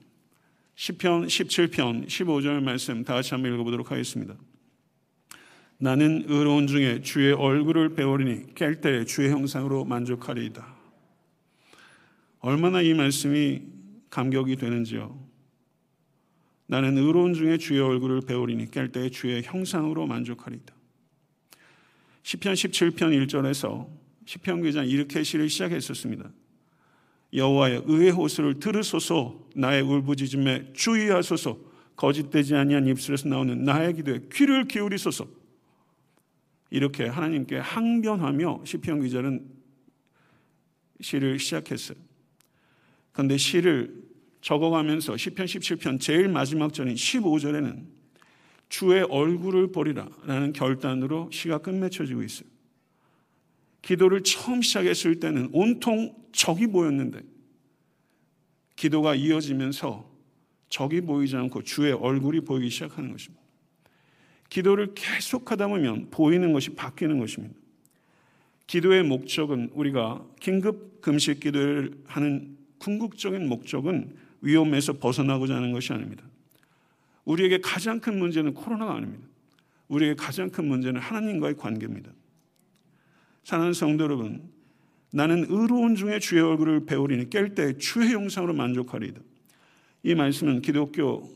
10편, 0.76 1.26
17편, 1.26 2.08
15절 2.08 2.62
말씀 2.62 3.04
다 3.04 3.16
같이 3.16 3.34
한번 3.34 3.54
읽어보도록 3.54 3.90
하겠습니다. 3.92 4.36
나는 5.80 6.26
의로운 6.28 6.68
중에 6.68 7.02
주의 7.02 7.32
얼굴을 7.32 7.96
배우리니 7.96 8.54
깰 8.54 8.82
때 8.82 9.06
주의 9.06 9.30
형상으로 9.30 9.86
만족하리이다. 9.86 10.76
얼마나 12.40 12.82
이 12.82 12.94
말씀이 12.94 13.62
감격이 14.10 14.58
되는지요. 14.58 15.27
나는 16.68 16.98
의로운 16.98 17.34
중에 17.34 17.58
주의 17.58 17.80
얼굴을 17.80 18.22
배우리니 18.22 18.72
깰 18.72 18.92
때에 18.92 19.10
주의 19.10 19.42
형상으로 19.42 20.06
만족하리다. 20.06 20.74
시편 22.24 22.54
17편 22.54 23.28
1절에서 23.28 23.88
시편 24.26 24.62
기자 24.62 24.84
이렇게 24.84 25.24
시를 25.24 25.50
시작했었습니다. 25.50 26.30
여호와의 27.34 27.84
의의 27.86 28.12
호소를 28.12 28.60
들으소서 28.60 29.48
나의 29.56 29.82
울부짖음에 29.82 30.74
주의하소서 30.74 31.58
거짓되지 31.96 32.56
아니한 32.56 32.86
입술에서 32.88 33.30
나오는 33.30 33.64
나의 33.64 33.96
기도에 33.96 34.20
귀를 34.32 34.68
기울이소서 34.68 35.28
이렇게 36.70 37.08
하나님께 37.08 37.58
항변하며 37.58 38.64
시편 38.66 39.02
기자는 39.02 39.46
시를 41.00 41.40
시작했어요. 41.40 41.98
그런데 43.14 43.38
시를 43.38 44.07
적어가면서 44.48 45.16
10편 45.16 45.44
17편 45.44 46.00
제일 46.00 46.30
마지막 46.30 46.74
절인 46.74 46.96
15절에는 46.96 47.84
주의 48.70 49.04
얼굴을 49.04 49.74
보리라 49.74 50.08
라는 50.24 50.54
결단으로 50.54 51.30
시가 51.34 51.58
끝맺혀지고 51.58 52.24
있어요. 52.24 52.48
기도를 53.82 54.24
처음 54.24 54.62
시작했을 54.62 55.20
때는 55.20 55.50
온통 55.52 56.16
적이 56.32 56.68
보였는데 56.68 57.24
기도가 58.78 59.16
이어지면서 59.16 60.10
적이 60.70 61.02
보이지 61.02 61.36
않고 61.36 61.64
주의 61.64 61.92
얼굴이 61.92 62.40
보이기 62.40 62.70
시작하는 62.70 63.12
것입니다. 63.12 63.44
기도를 64.48 64.94
계속하다 64.96 65.68
보면 65.68 66.08
보이는 66.10 66.54
것이 66.54 66.70
바뀌는 66.70 67.20
것입니다. 67.20 67.54
기도의 68.68 69.04
목적은 69.04 69.72
우리가 69.74 70.26
긴급 70.40 71.02
금식 71.02 71.42
기도를 71.42 72.02
하는 72.06 72.58
궁극적인 72.78 73.50
목적은 73.50 74.27
위험에서 74.42 74.94
벗어나고자 74.94 75.56
하는 75.56 75.72
것이 75.72 75.94
아닙니다. 75.94 76.24
우리에게 77.26 77.60
가장 77.62 78.00
큰 78.00 78.20
문제는 78.20 78.54
코로나가 78.54 78.96
아닙니다. 78.96 79.28
우리의 79.88 80.16
가장 80.16 80.50
큰 80.50 80.68
문제는 80.68 81.00
하나님과의 81.00 81.56
관계입니다. 81.58 82.12
사랑하는 83.44 83.74
성도 83.74 84.04
여러분, 84.04 84.50
나는 85.12 85.46
의로운 85.50 85.96
중에 85.96 86.20
주의 86.20 86.42
얼굴을 86.42 86.86
배우리니 86.86 87.30
깰 87.30 87.56
때 87.56 87.78
주의 87.78 88.12
영상으로 88.14 88.54
만족하리이다. 88.54 89.22
이 90.04 90.16
말씀은 90.16 90.62
기독교인들이 90.62 91.30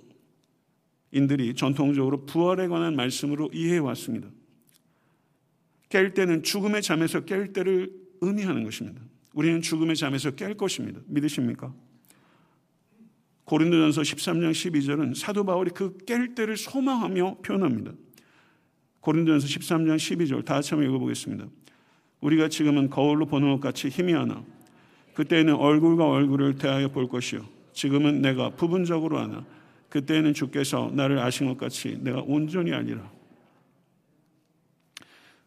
전통적으로 1.56 2.26
부활에 2.26 2.68
관한 2.68 2.96
말씀으로 2.96 3.50
이해해 3.54 3.80
왔습니다. 3.80 4.28
깰 5.90 6.14
때는 6.14 6.44
죽음의 6.44 6.82
잠에서 6.82 7.22
깰 7.22 7.54
때를 7.54 7.92
의미하는 8.22 8.64
것입니다. 8.64 9.02
우리는 9.34 9.62
죽음의 9.62 9.96
잠에서 9.96 10.32
깰 10.32 10.58
것입니다. 10.58 11.00
믿으십니까? 11.08 11.74
고린도전서 13.46 14.02
13장 14.02 14.52
12절은 14.52 15.16
사도 15.16 15.44
바울이 15.44 15.72
그 15.72 15.98
깰 16.06 16.36
때를 16.36 16.58
소망하며 16.58 17.38
표현합니다. 17.44 17.92
고린도전서 19.02 19.48
13장 19.48 19.96
12절 19.96 20.46
다 20.46 20.56
같이 20.56 20.72
한번 20.74 20.90
읽어보겠습니다. 20.90 21.48
우리가 22.22 22.50
지금은 22.50 22.90
거울로 22.90 23.26
보는 23.26 23.52
것 23.54 23.60
같이 23.60 23.90
힘이 23.90 24.14
하나 24.14 24.44
그때에는 25.16 25.56
얼굴과 25.56 26.08
얼굴을 26.08 26.56
대하여 26.56 26.88
볼 26.90 27.10
것이요 27.10 27.46
지금은 27.74 28.22
내가 28.22 28.52
부분적으로 28.52 29.18
하나 29.20 29.46
그때에는 29.90 30.34
주께서 30.34 30.92
나를 30.94 31.20
아신 31.20 31.48
것 31.48 31.58
같이 31.58 31.98
내가 32.00 32.22
온전히 32.22 32.74
아니라 32.74 33.12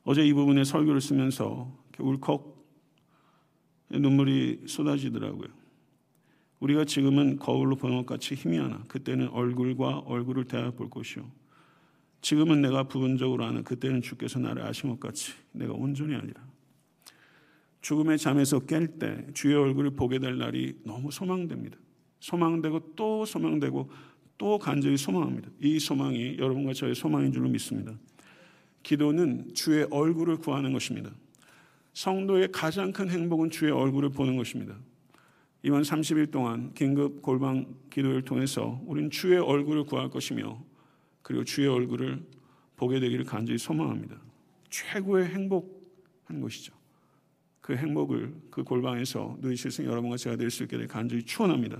어제 0.02 0.26
이 0.26 0.32
부분에 0.32 0.64
설교를 0.64 1.00
쓰면서 1.00 1.72
울컥 1.98 2.54
눈물이 3.90 4.64
쏟아지더라고요. 4.66 5.63
우리가 6.60 6.84
지금은 6.84 7.38
거울로 7.38 7.76
보는 7.76 7.98
것 7.98 8.06
같이 8.06 8.34
힘이 8.34 8.58
하나 8.58 8.82
그때는 8.88 9.28
얼굴과 9.28 10.00
얼굴을 10.06 10.44
대하여 10.44 10.70
볼 10.72 10.88
것이요 10.88 11.30
지금은 12.20 12.62
내가 12.62 12.84
부분적으로 12.84 13.44
아는 13.44 13.64
그때는 13.64 14.00
주께서 14.00 14.38
나를 14.38 14.62
아신 14.62 14.88
것 14.90 14.98
같이 14.98 15.32
내가 15.52 15.74
온전히 15.74 16.14
아니라 16.14 16.42
죽음의 17.84 18.16
잠에서 18.16 18.60
깰 18.60 18.98
때 18.98 19.26
주의 19.34 19.54
얼굴을 19.54 19.90
보게 19.90 20.18
될 20.18 20.38
날이 20.38 20.74
너무 20.84 21.10
소망됩니다. 21.10 21.76
소망되고 22.18 22.94
또 22.96 23.26
소망되고 23.26 23.90
또 24.38 24.58
간절히 24.58 24.96
소망합니다. 24.96 25.50
이 25.60 25.78
소망이 25.78 26.38
여러분과 26.38 26.72
저의 26.72 26.94
소망인 26.94 27.30
줄로 27.30 27.46
믿습니다. 27.50 27.92
기도는 28.82 29.52
주의 29.52 29.86
얼굴을 29.90 30.38
구하는 30.38 30.72
것입니다. 30.72 31.10
성도의 31.92 32.52
가장 32.52 32.90
큰 32.90 33.10
행복은 33.10 33.50
주의 33.50 33.70
얼굴을 33.70 34.08
보는 34.08 34.36
것입니다. 34.38 34.74
이번 35.64 35.80
30일 35.80 36.30
동안 36.30 36.74
긴급 36.74 37.22
골방 37.22 37.64
기도를 37.88 38.20
통해서 38.20 38.78
우리는 38.84 39.08
주의 39.08 39.38
얼굴을 39.38 39.84
구할 39.84 40.10
것이며 40.10 40.62
그리고 41.22 41.42
주의 41.42 41.66
얼굴을 41.66 42.22
보게 42.76 43.00
되기를 43.00 43.24
간절히 43.24 43.56
소망합니다. 43.56 44.20
최고의 44.68 45.28
행복한 45.28 46.42
것이죠. 46.42 46.74
그 47.62 47.74
행복을 47.74 48.34
그 48.50 48.62
골방에서 48.62 49.38
누리실 49.40 49.70
수 49.70 49.86
여러분과 49.86 50.18
제가 50.18 50.36
될 50.36 50.50
수 50.50 50.64
있게 50.64 50.76
되 50.76 50.86
간절히 50.86 51.22
축원합니다. 51.22 51.78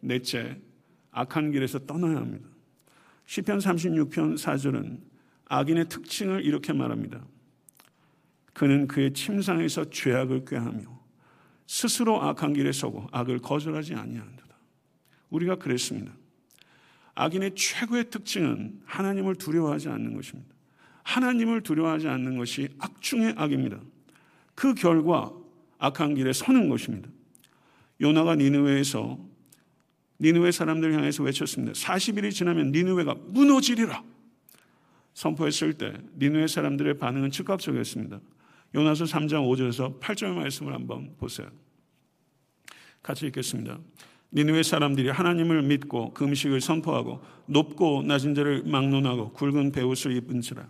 넷째, 0.00 0.60
악한 1.10 1.52
길에서 1.52 1.78
떠나야 1.78 2.16
합니다. 2.16 2.46
시편 3.24 3.60
36편 3.60 4.34
4절은 4.34 5.00
악인의 5.46 5.88
특징을 5.88 6.44
이렇게 6.44 6.74
말합니다. 6.74 7.26
그는 8.52 8.86
그의 8.86 9.14
침상에서 9.14 9.88
죄악을 9.88 10.44
꾀하며 10.44 10.95
스스로 11.66 12.22
악한 12.22 12.54
길에 12.54 12.72
서고 12.72 13.06
악을 13.12 13.40
거절하지 13.40 13.94
아니하는다. 13.94 14.44
우리가 15.30 15.56
그랬습니다. 15.56 16.12
악인의 17.14 17.54
최고의 17.54 18.10
특징은 18.10 18.80
하나님을 18.84 19.36
두려워하지 19.36 19.88
않는 19.88 20.14
것입니다. 20.14 20.54
하나님을 21.02 21.62
두려워하지 21.62 22.08
않는 22.08 22.36
것이 22.36 22.68
악 22.78 23.00
중의 23.00 23.34
악입니다. 23.36 23.80
그 24.54 24.74
결과 24.74 25.32
악한 25.78 26.14
길에 26.14 26.32
서는 26.32 26.68
것입니다. 26.68 27.08
요나가 28.00 28.34
니느웨에서 28.34 29.18
니느웨 30.20 30.50
사람들 30.50 30.94
향해서 30.94 31.22
외쳤습니다. 31.22 31.72
40일이 31.72 32.32
지나면 32.32 32.72
니느웨가 32.72 33.14
무너지리라. 33.14 34.02
선포했을 35.14 35.74
때 35.74 35.94
니느웨 36.18 36.46
사람들의 36.46 36.98
반응은 36.98 37.30
즉각적이었습니다. 37.30 38.20
요나서 38.76 39.04
3장 39.04 39.48
5절에서 39.48 39.98
8절의 40.00 40.34
말씀을 40.34 40.74
한번 40.74 41.14
보세요. 41.16 41.48
같이 43.02 43.26
읽겠습니다. 43.26 43.78
니느웨 44.34 44.62
사람들이 44.62 45.08
하나님을 45.08 45.62
믿고 45.62 46.12
금식을 46.12 46.60
선포하고 46.60 47.22
높고 47.46 48.02
낮은 48.02 48.34
자를 48.34 48.64
막론하고 48.66 49.30
굵은 49.30 49.72
베옷을 49.72 50.12
입은지라 50.16 50.66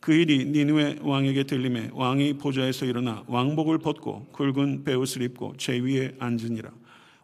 그 0.00 0.14
일이 0.14 0.46
니누의 0.46 1.00
왕에게 1.02 1.44
들림에 1.44 1.90
왕이 1.92 2.38
보좌에서 2.38 2.86
일어나 2.86 3.24
왕복을 3.26 3.78
벗고 3.78 4.26
굵은 4.32 4.84
베옷을 4.84 5.22
입고 5.22 5.54
제 5.58 5.78
위에 5.78 6.14
앉으니라. 6.18 6.70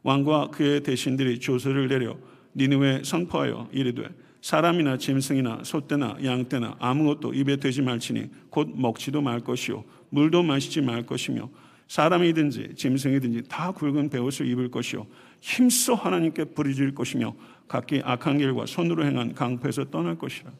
왕과 0.03 0.49
그의 0.49 0.83
대신들이 0.83 1.41
조서를 1.41 1.89
내려 1.89 2.17
니누에 2.55 3.03
선포하여 3.05 3.69
이르되 3.73 4.09
사람이나 4.43 4.97
짐승이나 4.97 5.61
소떼나 5.65 6.19
양떼나 6.25 6.77
아무것도 6.79 7.35
입에 7.35 7.57
되지 7.57 7.83
말지니 7.83 8.29
곧 8.49 8.71
먹지도 8.75 9.21
말 9.21 9.41
것이요 9.41 9.85
물도 10.11 10.43
마시지 10.43 10.81
말 10.81 11.07
것이며 11.07 11.49
사람이든지 11.89 12.75
짐승이든지 12.77 13.45
다 13.49 13.73
굵은 13.73 14.11
베옷을 14.11 14.47
입을 14.47 14.71
것이요 14.71 15.07
힘써 15.41 15.95
하나님께 15.95 16.45
부르질 16.45 16.95
것이며 16.95 17.35
각기 17.67 18.01
악한 18.05 18.39
길과 18.39 18.67
손으로 18.67 19.05
행한 19.05 19.35
강포에서 19.35 19.91
떠날 19.91 20.19
것이라. 20.19 20.53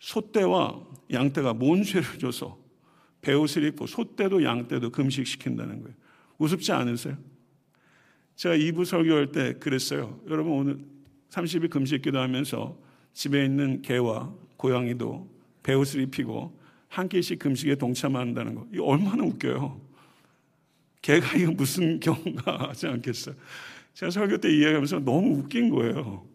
소떼와 0.00 0.80
양떼가 1.12 1.54
뭔 1.54 1.82
죄를 1.82 2.18
줘서 2.18 2.58
배옷을 3.20 3.64
입고 3.64 3.86
소떼도 3.86 4.44
양떼도 4.44 4.90
금식시킨다는 4.90 5.82
거예요. 5.82 5.96
우습지 6.38 6.72
않으세요? 6.72 7.16
제가 8.36 8.56
2부 8.56 8.84
설교할 8.84 9.32
때 9.32 9.54
그랬어요. 9.54 10.18
여러분 10.28 10.52
오늘 10.52 10.78
30일 11.30 11.70
금식 11.70 12.02
기도 12.02 12.18
하면서 12.18 12.78
집에 13.12 13.44
있는 13.44 13.82
개와 13.82 14.32
고양이도 14.56 15.28
배옷을 15.62 16.02
입히고 16.02 16.59
한 16.90 17.08
개씩 17.08 17.38
금식에 17.38 17.76
동참한다는 17.76 18.56
거. 18.56 18.66
이거 18.74 18.84
얼마나 18.84 19.22
웃겨요. 19.22 19.80
개가 21.02 21.36
이거 21.38 21.52
무슨 21.52 21.98
경우가 22.02 22.68
하지 22.68 22.88
않겠어요. 22.88 23.36
제가 23.94 24.10
설교 24.10 24.38
때 24.38 24.50
이야기하면서 24.52 24.98
너무 25.00 25.38
웃긴 25.38 25.70
거예요. 25.70 26.26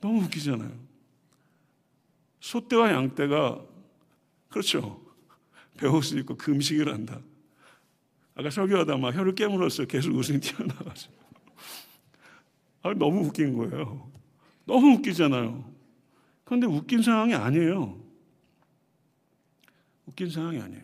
너무 0.00 0.24
웃기잖아요. 0.24 0.72
소떼와 2.40 2.90
양떼가 2.92 3.62
그렇죠. 4.48 5.00
배옷을 5.78 6.18
입고 6.18 6.36
금식을 6.36 6.92
한다. 6.92 7.20
아까 8.34 8.50
설교하다 8.50 8.96
막 8.96 9.14
혀를 9.14 9.36
깨물었어요. 9.36 9.86
계속 9.86 10.12
웃음이 10.12 10.40
튀어나와서. 10.40 11.08
아, 12.82 12.92
너무 12.94 13.26
웃긴 13.26 13.56
거예요. 13.56 14.10
너무 14.64 14.96
웃기잖아요. 14.96 15.72
그런데 16.44 16.66
웃긴 16.66 17.00
상황이 17.00 17.32
아니에요. 17.32 18.01
웃긴 20.12 20.30
상황이 20.30 20.60
아니에요. 20.60 20.82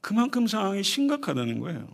그만큼 0.00 0.46
상황이 0.46 0.82
심각하다는 0.82 1.58
거예요. 1.60 1.88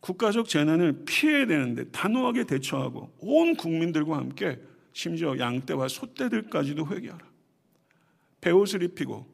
국가적 0.00 0.48
재난을 0.48 1.04
피해야 1.04 1.46
되는데 1.46 1.90
단호하게 1.90 2.44
대처하고 2.44 3.14
온 3.20 3.56
국민들과 3.56 4.16
함께 4.16 4.60
심지어 4.92 5.38
양떼와 5.38 5.88
소떼들까지도 5.88 6.86
회개하라. 6.88 7.26
배옷을 8.40 8.82
입히고 8.82 9.26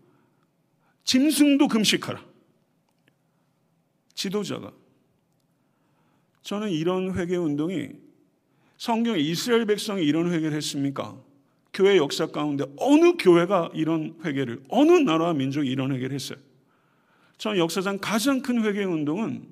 짐승도 1.04 1.68
금식하라. 1.68 2.24
지도자가 4.14 4.72
저는 6.42 6.70
이런 6.70 7.14
회개 7.14 7.36
운동이 7.36 7.90
성경에 8.76 9.18
이스라엘 9.18 9.66
백성이 9.66 10.04
이런 10.04 10.32
회개를 10.32 10.56
했습니까? 10.56 11.20
교회 11.74 11.96
역사 11.96 12.26
가운데 12.26 12.64
어느 12.78 13.16
교회가 13.18 13.72
이런 13.74 14.16
회개를 14.24 14.62
어느 14.68 14.92
나라 14.92 15.34
민족이 15.34 15.68
이런 15.68 15.92
회개를 15.92 16.14
했어요? 16.14 16.38
저는 17.36 17.58
역사상 17.58 17.98
가장 18.00 18.40
큰 18.40 18.64
회개 18.64 18.84
운동은 18.84 19.46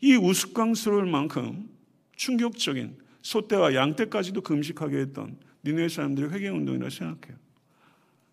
이 0.00 0.14
우스꽝스러울 0.14 1.06
만큼 1.06 1.68
충격적인 2.16 2.96
소떼와 3.22 3.74
양떼까지도 3.74 4.40
금식하게 4.40 4.98
했던 4.98 5.36
니네 5.64 5.88
사람들의 5.88 6.30
회개 6.30 6.48
운동이라 6.48 6.90
생각해요. 6.90 7.36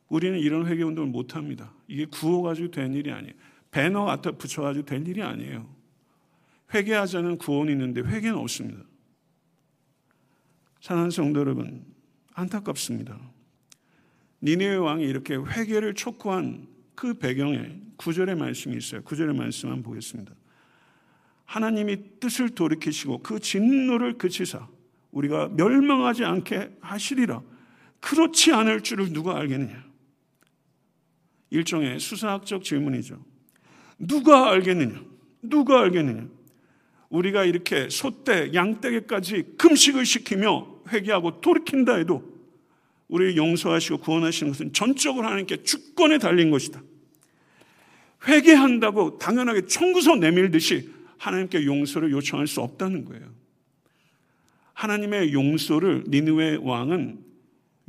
우리는 0.08 0.40
이런 0.40 0.68
회개 0.68 0.84
운동을 0.84 1.10
못 1.10 1.36
합니다. 1.36 1.74
이게 1.88 2.06
구호 2.06 2.44
가지고 2.44 2.72
된 2.72 2.94
일이 2.94 3.12
아니에요. 3.12 3.34
배너 3.72 4.06
갖다 4.06 4.32
붙여 4.32 4.62
가지고 4.62 4.86
될 4.86 5.08
일이 5.08 5.22
아니에요. 5.22 5.68
회개하자는 6.74 7.38
구원이 7.38 7.72
있는데 7.72 8.02
회개는 8.02 8.38
없습니다. 8.38 8.84
사랑하는 10.82 11.12
성도 11.12 11.40
여러분, 11.40 11.86
안타깝습니다. 12.40 13.20
니네의 14.42 14.78
왕이 14.78 15.04
이렇게 15.04 15.36
회개를 15.36 15.94
촉구한 15.96 16.68
그 16.96 17.14
배경에 17.14 17.80
구절의 17.98 18.36
말씀이 18.36 18.78
있어요. 18.78 19.02
구절의 19.04 19.36
말씀 19.36 19.70
한번 19.70 19.84
보겠습니다. 19.84 20.34
하나님이 21.46 22.20
뜻을 22.20 22.50
돌이키시고 22.50 23.20
그 23.20 23.40
진노를 23.40 24.18
그치사 24.18 24.68
우리가 25.12 25.50
멸망하지 25.50 26.24
않게 26.24 26.78
하시리라. 26.80 27.42
그렇지 28.00 28.54
않을 28.54 28.82
줄을 28.82 29.12
누가 29.12 29.38
알겠느냐? 29.38 29.84
일종의 31.50 32.00
수사학적 32.00 32.64
질문이죠. 32.64 33.24
누가 33.98 34.52
알겠느냐? 34.52 35.02
누가 35.42 35.82
알겠느냐? 35.82 36.28
우리가 37.10 37.44
이렇게 37.44 37.90
소떼, 37.90 38.54
양떼게까지 38.54 39.56
금식을 39.58 40.06
시키며 40.06 40.82
회개하고 40.90 41.42
돌이킨다 41.42 41.96
해도 41.96 42.29
우리를 43.10 43.36
용서하시고 43.38 43.98
구원하시는 44.00 44.52
것은 44.52 44.74
전적으로 44.74 45.28
하나님께 45.28 45.64
주권에 45.64 46.18
달린 46.18 46.52
것이다. 46.52 46.82
회개한다고 48.28 49.18
당연하게 49.18 49.66
청구서 49.66 50.16
내밀듯이 50.16 50.90
하나님께 51.18 51.66
용서를 51.66 52.12
요청할 52.12 52.48
수 52.48 52.62
없다는 52.62 53.06
거예요. 53.06 53.30
하나님의 54.74 55.34
용서를 55.34 56.06
니느웨 56.08 56.58
왕은 56.62 57.20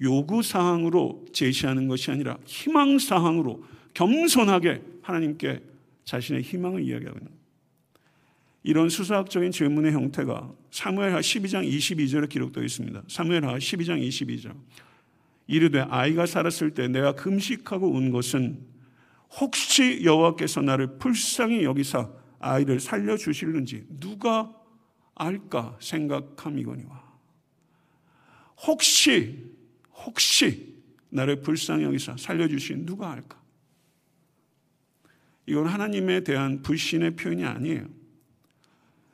요구 0.00 0.42
사항으로 0.42 1.26
제시하는 1.33 1.87
것이 1.87 2.11
아니라 2.11 2.38
희망 2.46 2.98
사항으로 2.98 3.62
겸손하게 3.94 4.83
하나님께 5.02 5.61
자신의 6.04 6.42
희망을 6.42 6.83
이야기하고 6.83 7.18
있는. 7.18 7.30
이런 8.62 8.88
수사학적인 8.88 9.52
질문의 9.52 9.92
형태가 9.92 10.52
사무엘하 10.70 11.20
12장 11.20 11.66
22절에 11.66 12.28
기록되어 12.28 12.64
있습니다. 12.64 13.02
사무엘하 13.09 13.59
12장 13.59 14.06
22절. 14.06 14.54
이르되 15.50 15.80
아이가 15.80 16.26
살았을 16.26 16.74
때 16.74 16.86
내가 16.86 17.16
금식하고 17.16 17.90
온 17.90 18.12
것은 18.12 18.64
혹시 19.40 20.04
여호와께서 20.04 20.62
나를 20.62 20.98
불쌍히 20.98 21.64
여기사 21.64 22.08
아이를 22.38 22.78
살려 22.78 23.16
주실는지 23.16 23.84
누가 23.98 24.54
알까 25.16 25.76
생각함이거니와. 25.80 27.02
혹시 28.64 29.50
혹시 30.04 30.76
나를 31.08 31.42
불쌍히 31.42 31.82
여기사 31.82 32.16
살려 32.16 32.46
주신 32.46 32.86
누가 32.86 33.10
알까? 33.10 33.36
이건 35.46 35.66
하나님에 35.66 36.22
대한 36.22 36.62
불신의 36.62 37.16
표현이 37.16 37.44
아니에요. 37.44 37.88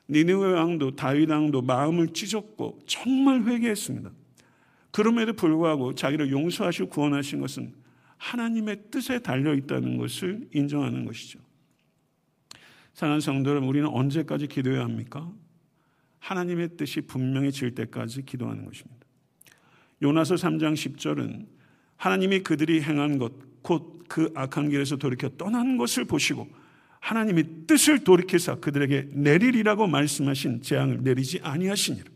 니느웨 0.07 0.53
왕도 0.53 0.95
다윗 0.95 1.31
왕도 1.31 1.63
마음을 1.63 2.13
찢었고 2.13 2.81
정말 2.85 3.41
회개했습니다. 3.41 4.11
그럼에도 4.97 5.33
불구하고 5.33 5.93
자기를 5.93 6.31
용서하시고 6.31 6.89
구원하신 6.89 7.39
것은 7.39 7.73
하나님의 8.17 8.89
뜻에 8.89 9.19
달려 9.19 9.53
있다는 9.53 9.97
것을 9.97 10.47
인정하는 10.53 11.05
것이죠. 11.05 11.39
사랑하는 12.93 13.21
성도 13.21 13.51
여러분, 13.51 13.69
우리는 13.69 13.87
언제까지 13.87 14.47
기도해야 14.47 14.83
합니까? 14.83 15.31
하나님의 16.19 16.77
뜻이 16.77 17.01
분명히 17.01 17.51
질 17.51 17.75
때까지 17.75 18.25
기도하는 18.25 18.65
것입니다. 18.65 19.05
요나서 20.01 20.35
3장 20.35 20.73
10절은 20.73 21.45
하나님이 21.97 22.39
그들이 22.39 22.81
행한 22.81 23.19
것, 23.19 23.33
곧 23.61 23.97
그 24.07 24.31
악한 24.35 24.69
길에서 24.69 24.95
돌이켜 24.95 25.29
떠난 25.29 25.77
것을 25.77 26.05
보시고 26.05 26.47
하나님이 26.99 27.67
뜻을 27.67 28.03
돌이켜서 28.03 28.59
그들에게 28.59 29.09
내리리라고 29.11 29.87
말씀하신 29.87 30.61
재앙을 30.61 31.03
내리지 31.03 31.39
아니하시니라. 31.43 32.09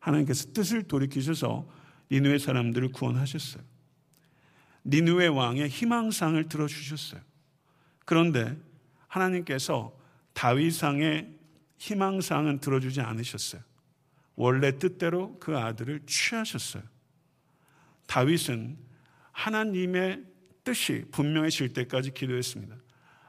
하나님께서 0.00 0.52
뜻을 0.52 0.82
돌이키셔서 0.82 1.66
니누의 2.10 2.38
사람들을 2.38 2.92
구원하셨어요. 2.92 3.62
니누의 4.84 5.28
왕의 5.28 5.68
희망상을 5.68 6.48
들어주셨어요. 6.48 7.20
그런데 8.04 8.56
하나님께서 9.08 9.96
다윗상의 10.34 11.38
희망상은 11.78 12.58
들어주지 12.60 13.00
않으셨어요. 13.00 13.62
원래 14.36 14.78
뜻대로 14.78 15.38
그 15.38 15.56
아들을 15.56 16.00
취하셨어요. 16.06 16.82
다윗은 18.06 18.76
하나님의 19.32 20.24
뜻이 20.64 21.04
분명해질 21.12 21.72
때까지 21.72 22.12
기도했습니다. 22.12 22.76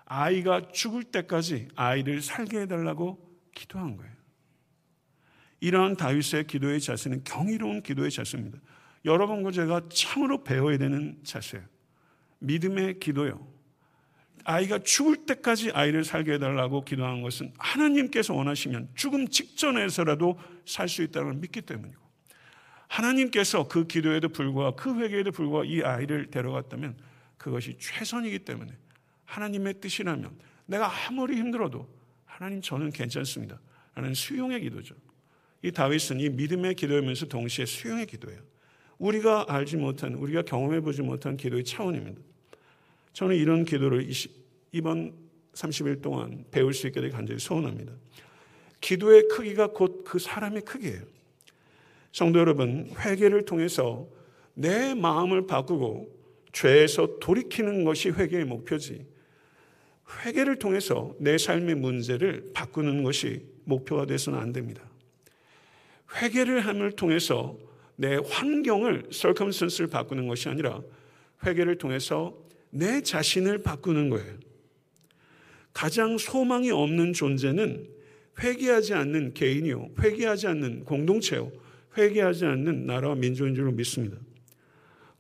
아이가 0.06 0.70
죽을 0.72 1.04
때까지 1.04 1.68
아이를 1.76 2.22
살게 2.22 2.62
해달라고 2.62 3.20
기도한 3.54 3.98
거예요. 3.98 4.15
이러한 5.66 5.96
다윗의 5.96 6.46
기도의 6.46 6.80
자세는 6.80 7.24
경이로운 7.24 7.82
기도의 7.82 8.12
자세입니다. 8.12 8.60
여러분과 9.04 9.50
제가 9.50 9.90
참으로 9.90 10.44
배워야 10.44 10.78
되는 10.78 11.18
자세예요. 11.24 11.66
믿음의 12.38 13.00
기도요. 13.00 13.48
아이가 14.44 14.78
죽을 14.78 15.26
때까지 15.26 15.72
아이를 15.72 16.04
살게 16.04 16.34
해달라고 16.34 16.86
기도한 16.86 17.24
것은 17.24 17.52
하나님께서 17.58 18.36
원하시면 18.36 18.90
죽음 18.94 19.28
직전에서라도 19.28 20.40
살 20.68 20.88
수 20.88 21.02
있다는 21.02 21.32
걸 21.32 21.42
믿기 21.42 21.64
때문이고 21.64 22.00
하나님께서 22.88 23.68
그 23.68 23.88
기도에도 23.88 24.30
불구하고 24.30 24.76
그 24.76 25.00
회개에도 25.02 25.32
불구하고 25.32 25.66
이 25.66 25.82
아이를 25.82 26.28
데려갔다면 26.30 26.96
그것이 27.38 27.76
최선이기 27.80 28.38
때문에 28.40 28.72
하나님의 29.26 29.82
뜻이라면 29.82 30.38
내가 30.68 30.92
아무리 31.08 31.38
힘들어도 31.38 31.90
하나님 32.26 32.62
저는 32.62 32.92
괜찮습니다. 32.92 33.60
라는 33.96 34.14
수용의 34.14 34.62
기도죠. 34.62 34.94
이 35.66 35.72
다윗은 35.72 36.20
이 36.20 36.30
믿음의 36.30 36.76
기도이면서 36.76 37.26
동시에 37.26 37.66
수용의 37.66 38.06
기도예요. 38.06 38.40
우리가 39.00 39.46
알지 39.50 39.78
못한, 39.78 40.14
우리가 40.14 40.44
경험해 40.44 40.82
보지 40.82 41.02
못한 41.02 41.38
기도의 41.38 41.64
차원입니다. 41.64 42.22
저는 43.14 43.36
이런 43.36 43.66
기도를 43.66 44.08
이번 44.72 45.16
30일 45.54 46.04
동안 46.04 46.46
배울 46.52 46.72
수 46.72 46.86
있게 46.86 47.02
되기 47.02 47.12
간절히 47.12 47.40
소원합니다. 47.40 47.94
기도의 48.80 49.28
크기가 49.28 49.68
곧 49.72 50.04
그 50.06 50.20
사람의 50.20 50.62
크기예요. 50.62 51.02
성도 52.12 52.38
여러분, 52.38 52.94
회개를 53.00 53.46
통해서 53.46 54.08
내 54.54 54.94
마음을 54.94 55.48
바꾸고 55.48 56.14
죄에서 56.54 57.18
돌이키는 57.20 57.86
것이 57.86 58.12
회개의 58.12 58.46
목표지. 58.46 59.04
회개를 60.24 60.60
통해서 60.60 61.16
내 61.18 61.40
삶의 61.40 61.74
문제를 61.76 62.52
바꾸는 62.54 63.02
것이 63.02 63.48
목표가 63.64 64.06
돼서는 64.06 64.38
안 64.38 64.54
됩니다. 64.54 64.84
회개를 66.14 66.62
함을 66.62 66.92
통해서 66.94 67.58
내 67.96 68.16
환경을 68.16 69.08
circumstance를 69.12 69.90
바꾸는 69.90 70.28
것이 70.28 70.50
아니라 70.50 70.82
회개를 71.46 71.78
통해서 71.78 72.38
내 72.70 73.02
자신을 73.02 73.60
바꾸는 73.60 74.10
거예요. 74.10 74.34
가장 75.74 76.18
소망이 76.18 76.72
없는 76.72 77.14
존재는 77.14 77.88
회개하지 78.42 78.94
않는 78.94 79.34
개인이요. 79.34 79.92
회개하지 80.00 80.48
않는 80.48 80.86
공동체요. 80.86 81.52
회개하지 81.98 82.46
않는 82.46 82.86
나라와 82.86 83.16
민족인 83.16 83.56
줄 83.56 83.72
믿습니다. 83.72 84.18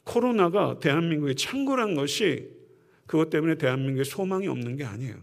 코로나가 0.04 0.80
대한민국의 0.80 1.36
창고란 1.36 1.96
것이 1.96 2.50
그것 3.06 3.30
때문에 3.30 3.56
대한민국에 3.56 4.04
소망이 4.04 4.48
없는 4.48 4.76
게 4.76 4.84
아니에요. 4.84 5.16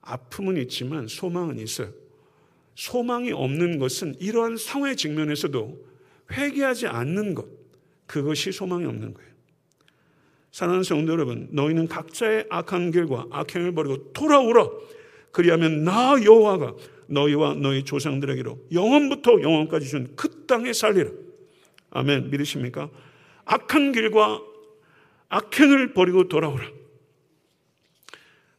아픔은 0.00 0.56
있지만 0.58 1.06
소망은 1.06 1.58
있어요. 1.58 1.92
소망이 2.76 3.32
없는 3.32 3.78
것은 3.78 4.14
이러한 4.20 4.56
상황의 4.56 4.96
직면에서도 4.96 5.86
회개하지 6.32 6.86
않는 6.86 7.34
것, 7.34 7.46
그것이 8.06 8.52
소망이 8.52 8.84
없는 8.84 9.14
거예요. 9.14 9.30
사랑하는 10.52 10.84
성도 10.84 11.12
여러분, 11.12 11.48
너희는 11.50 11.88
각자의 11.88 12.46
악한 12.50 12.90
길과 12.92 13.26
악행을 13.30 13.72
버리고 13.72 14.12
돌아오라. 14.12 14.68
그리하면 15.32 15.84
나 15.84 16.14
여호와가 16.22 16.74
너희와 17.08 17.54
너희 17.54 17.84
조상들에게로 17.84 18.68
영원부터 18.72 19.40
영원까지 19.42 19.88
준 19.88 20.16
그 20.16 20.46
땅에 20.46 20.72
살리라. 20.72 21.10
아멘. 21.90 22.30
믿으십니까? 22.30 22.88
악한 23.44 23.92
길과 23.92 24.40
악행을 25.28 25.92
버리고 25.92 26.28
돌아오라. 26.28 26.70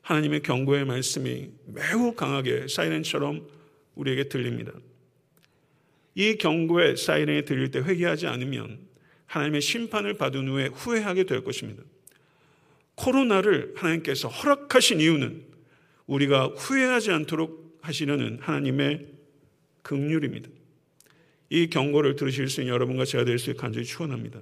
하나님의 0.01 0.41
경고의 0.41 0.85
말씀이 0.85 1.49
매우 1.65 2.13
강하게 2.13 2.67
사이렌처럼 2.67 3.47
우리에게 3.97 4.29
들립니다. 4.29 4.71
이 6.15 6.37
경고의 6.37 6.97
사이렌이 6.97 7.45
들릴 7.45 7.69
때 7.71 7.79
회개하지 7.79 8.27
않으면 8.27 8.79
하나님의 9.27 9.61
심판을 9.61 10.15
받은 10.15 10.47
후에 10.47 10.67
후회하게 10.67 11.25
될 11.25 11.43
것입니다. 11.43 11.83
코로나를 12.95 13.73
하나님께서 13.75 14.27
허락하신 14.27 15.01
이유는 15.01 15.43
우리가 16.07 16.47
후회하지 16.47 17.11
않도록 17.11 17.77
하시려는 17.81 18.39
하나님의 18.41 19.07
긍휼입니다. 19.83 20.49
이 21.49 21.69
경고를 21.69 22.15
들으실 22.15 22.49
수 22.49 22.61
있는 22.61 22.73
여러분과 22.73 23.05
제가 23.05 23.23
될 23.23 23.37
수 23.37 23.51
있게 23.51 23.59
간절히 23.59 23.85
축원합니다. 23.85 24.41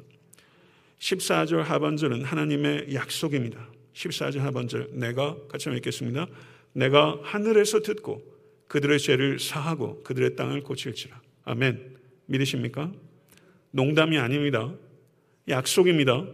14절 1.00 1.58
하반절은 1.58 2.24
하나님의 2.24 2.94
약속입니다. 2.94 3.70
14절 3.94 4.40
하반절 4.40 4.90
내가 4.94 5.36
같이 5.48 5.70
읽겠습니다. 5.70 6.28
내가 6.74 7.20
하늘에서 7.22 7.82
듣고 7.82 8.35
그들의 8.68 9.00
죄를 9.00 9.40
사하고 9.40 10.04
그들의 10.04 10.36
땅을 10.36 10.64
고칠지라. 10.64 11.22
아멘. 11.44 11.98
믿으십니까? 12.26 12.92
농담이 13.72 14.18
아닙니다. 14.18 14.74
약속입니다. 15.48 16.26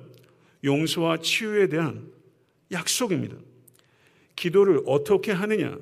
용서와 0.63 1.17
치유에 1.17 1.67
대한 1.67 2.11
약속입니다. 2.71 3.35
기도를 4.35 4.81
어떻게 4.85 5.31
하느냐? 5.31 5.77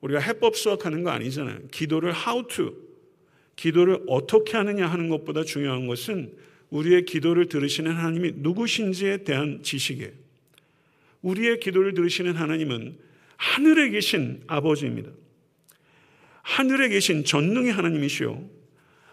우리가 0.00 0.20
해법 0.20 0.56
수학하는 0.56 1.02
거 1.02 1.10
아니잖아요. 1.10 1.68
기도를 1.70 2.14
how 2.14 2.46
to, 2.46 2.72
기도를 3.56 4.02
어떻게 4.06 4.56
하느냐 4.56 4.86
하는 4.86 5.08
것보다 5.08 5.42
중요한 5.42 5.86
것은 5.86 6.36
우리의 6.70 7.04
기도를 7.04 7.48
들으시는 7.48 7.92
하나님이 7.92 8.32
누구신지에 8.36 9.24
대한 9.24 9.62
지식이에요. 9.62 10.10
우리의 11.22 11.60
기도를 11.60 11.94
들으시는 11.94 12.34
하나님은 12.34 12.98
하늘에 13.36 13.90
계신 13.90 14.42
아버지입니다. 14.46 15.10
하늘에 16.46 16.88
계신 16.88 17.24
전능의 17.24 17.72
하나님이시요. 17.72 18.48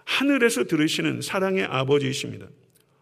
하늘에서 0.05 0.65
들으시는 0.65 1.21
사랑의 1.21 1.63
아버지이십니다. 1.63 2.47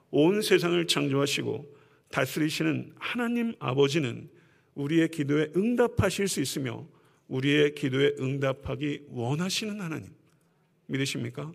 온 0.09 0.41
세상을 0.41 0.87
창조하시고 0.87 1.75
다스리시는 2.11 2.93
하나님 2.97 3.53
아버지는 3.59 4.29
우리의 4.75 5.09
기도에 5.09 5.51
응답하실 5.55 6.29
수 6.29 6.39
있으며 6.39 6.87
우리의 7.27 7.75
기도에 7.75 8.15
응답하기 8.19 9.07
원하시는 9.09 9.81
하나님. 9.81 10.09
믿으십니까? 10.85 11.51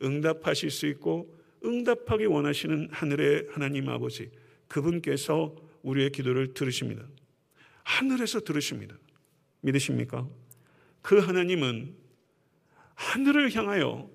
응답하실 0.00 0.70
수 0.70 0.86
있고 0.86 1.36
응답하기 1.64 2.26
원하시는 2.26 2.88
하늘의 2.92 3.48
하나님 3.50 3.88
아버지. 3.88 4.30
그분께서 4.68 5.56
우리의 5.82 6.10
기도를 6.10 6.54
들으십니다. 6.54 7.04
하늘에서 7.82 8.40
들으십니다. 8.40 8.96
믿으십니까? 9.62 10.28
그 11.02 11.18
하나님은 11.18 12.01
하늘을 12.94 13.54
향하여 13.54 14.08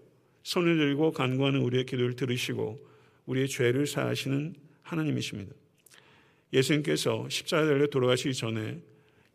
손을 0.44 0.78
들고 0.78 1.12
간구하는 1.12 1.62
우리의 1.62 1.86
기도를 1.86 2.16
들으시고 2.16 2.80
우리의 3.26 3.48
죄를 3.48 3.86
사하시는 3.86 4.56
하나님이십니다. 4.82 5.54
예수님께서 6.54 7.28
십자가 7.30 7.66
달려 7.66 7.88
돌아가시기 7.88 8.34
전에 8.34 8.82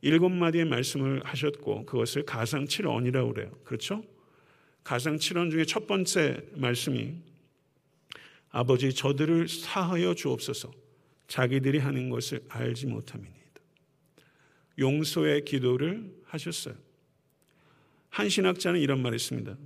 일곱 0.00 0.30
마디의 0.30 0.64
말씀을 0.64 1.22
하셨고 1.24 1.84
그것을 1.86 2.24
가상 2.24 2.64
7원이라고 2.64 3.34
그래요. 3.34 3.50
그렇죠? 3.64 4.02
가상 4.82 5.16
7원 5.16 5.50
중에 5.50 5.64
첫 5.64 5.86
번째 5.86 6.42
말씀이 6.54 7.14
아버지 8.50 8.92
저들을 8.92 9.48
사하여 9.48 10.14
주옵소서 10.14 10.72
자기들이 11.28 11.78
하는 11.78 12.10
것을 12.10 12.44
알지 12.48 12.86
못함이니이다. 12.86 13.60
용서의 14.78 15.44
기도를 15.44 16.12
하셨어요. 16.24 16.74
한 18.12 18.28
신학자는 18.28 18.78
이런 18.78 19.00
말을 19.00 19.14
했습니다. 19.14 19.56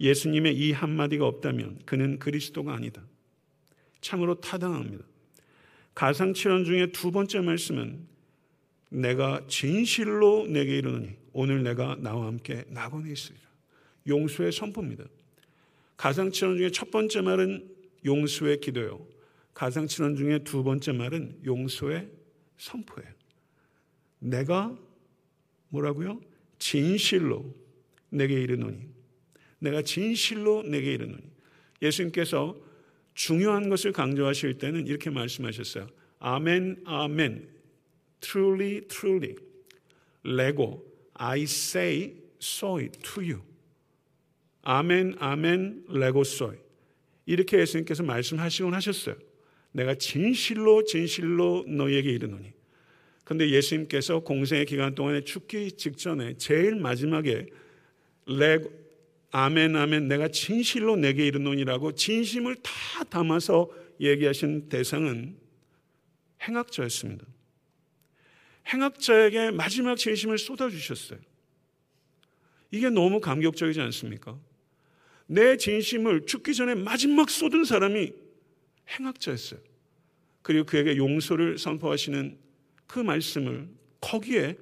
예수님의 0.00 0.56
이 0.56 0.72
한마디가 0.72 1.24
없다면 1.24 1.82
그는 1.86 2.18
그리스도가 2.18 2.74
아니다. 2.74 3.00
참으로 4.00 4.40
타당합니다. 4.40 5.04
가상 5.94 6.32
7원 6.32 6.64
중에 6.64 6.90
두 6.90 7.12
번째 7.12 7.40
말씀은 7.40 8.08
내가 8.90 9.46
진실로 9.46 10.46
내게 10.48 10.78
이르노니 10.78 11.10
오늘 11.32 11.62
내가 11.62 11.96
나와 12.00 12.26
함께 12.26 12.64
낙원에 12.68 13.12
있으리라. 13.12 13.46
용수의 14.08 14.50
선포입니다. 14.50 15.04
가상 15.96 16.30
7원 16.30 16.58
중에 16.58 16.70
첫 16.70 16.90
번째 16.90 17.20
말은 17.20 17.70
용수의 18.04 18.60
기도요. 18.60 19.06
가상 19.54 19.86
7원 19.86 20.16
중에 20.16 20.40
두 20.40 20.64
번째 20.64 20.90
말은 20.90 21.38
용수의 21.44 22.10
선포예요. 22.58 23.10
내가 24.18 24.76
뭐라고요? 25.68 26.20
진실로 26.58 27.54
내게 28.10 28.40
이르노니 28.40 28.78
내가 29.58 29.82
진실로 29.82 30.62
내게 30.62 30.94
이르노니 30.94 31.22
예수님께서 31.82 32.56
중요한 33.14 33.68
것을 33.70 33.92
강조하실 33.92 34.58
때는 34.58 34.86
이렇게 34.86 35.10
말씀하셨어요. 35.10 35.88
아멘, 36.18 36.82
아멘. 36.84 37.48
Truly, 38.20 38.82
truly. 38.88 39.36
레고, 40.22 40.84
I 41.14 41.42
say 41.42 42.14
so 42.40 42.78
to 42.78 43.22
you. 43.22 43.40
아멘, 44.62 45.16
아멘, 45.18 45.86
레고 45.88 46.24
소이. 46.24 46.56
이렇게 47.24 47.58
예수님께서 47.60 48.02
말씀하시곤 48.02 48.74
하셨어요. 48.74 49.16
내가 49.72 49.94
진실로, 49.94 50.84
진실로 50.84 51.64
너에게 51.66 52.10
이르노니. 52.10 52.52
근데 53.24 53.48
예수님께서 53.50 54.20
공생의 54.20 54.66
기간 54.66 54.94
동안에 54.94 55.22
죽기 55.22 55.72
직전에 55.72 56.36
제일 56.36 56.76
마지막에 56.76 57.46
레고, 58.26 58.70
아멘 59.30 59.76
아멘 59.76 60.08
내가 60.08 60.28
진실로 60.28 60.96
내게 60.96 61.26
이르노니라고 61.26 61.92
진심을 61.92 62.56
다 62.56 63.04
담아서 63.04 63.70
얘기하신 64.00 64.68
대상은 64.68 65.36
행악자였습니다. 66.42 67.24
행악자에게 68.72 69.52
마지막 69.52 69.96
진심을 69.96 70.38
쏟아주셨어요. 70.38 71.18
이게 72.70 72.90
너무 72.90 73.20
감격적이지 73.20 73.80
않습니까? 73.80 74.38
내 75.26 75.56
진심을 75.56 76.26
죽기 76.26 76.54
전에 76.54 76.74
마지막 76.74 77.30
쏟은 77.30 77.64
사람이 77.64 78.12
행악자였어요. 78.88 79.60
그리고 80.42 80.64
그에게 80.64 80.96
용서를 80.96 81.58
선포하시는 81.58 82.38
그 82.86 83.00
말씀을 83.00 83.68
거기에 84.00 84.56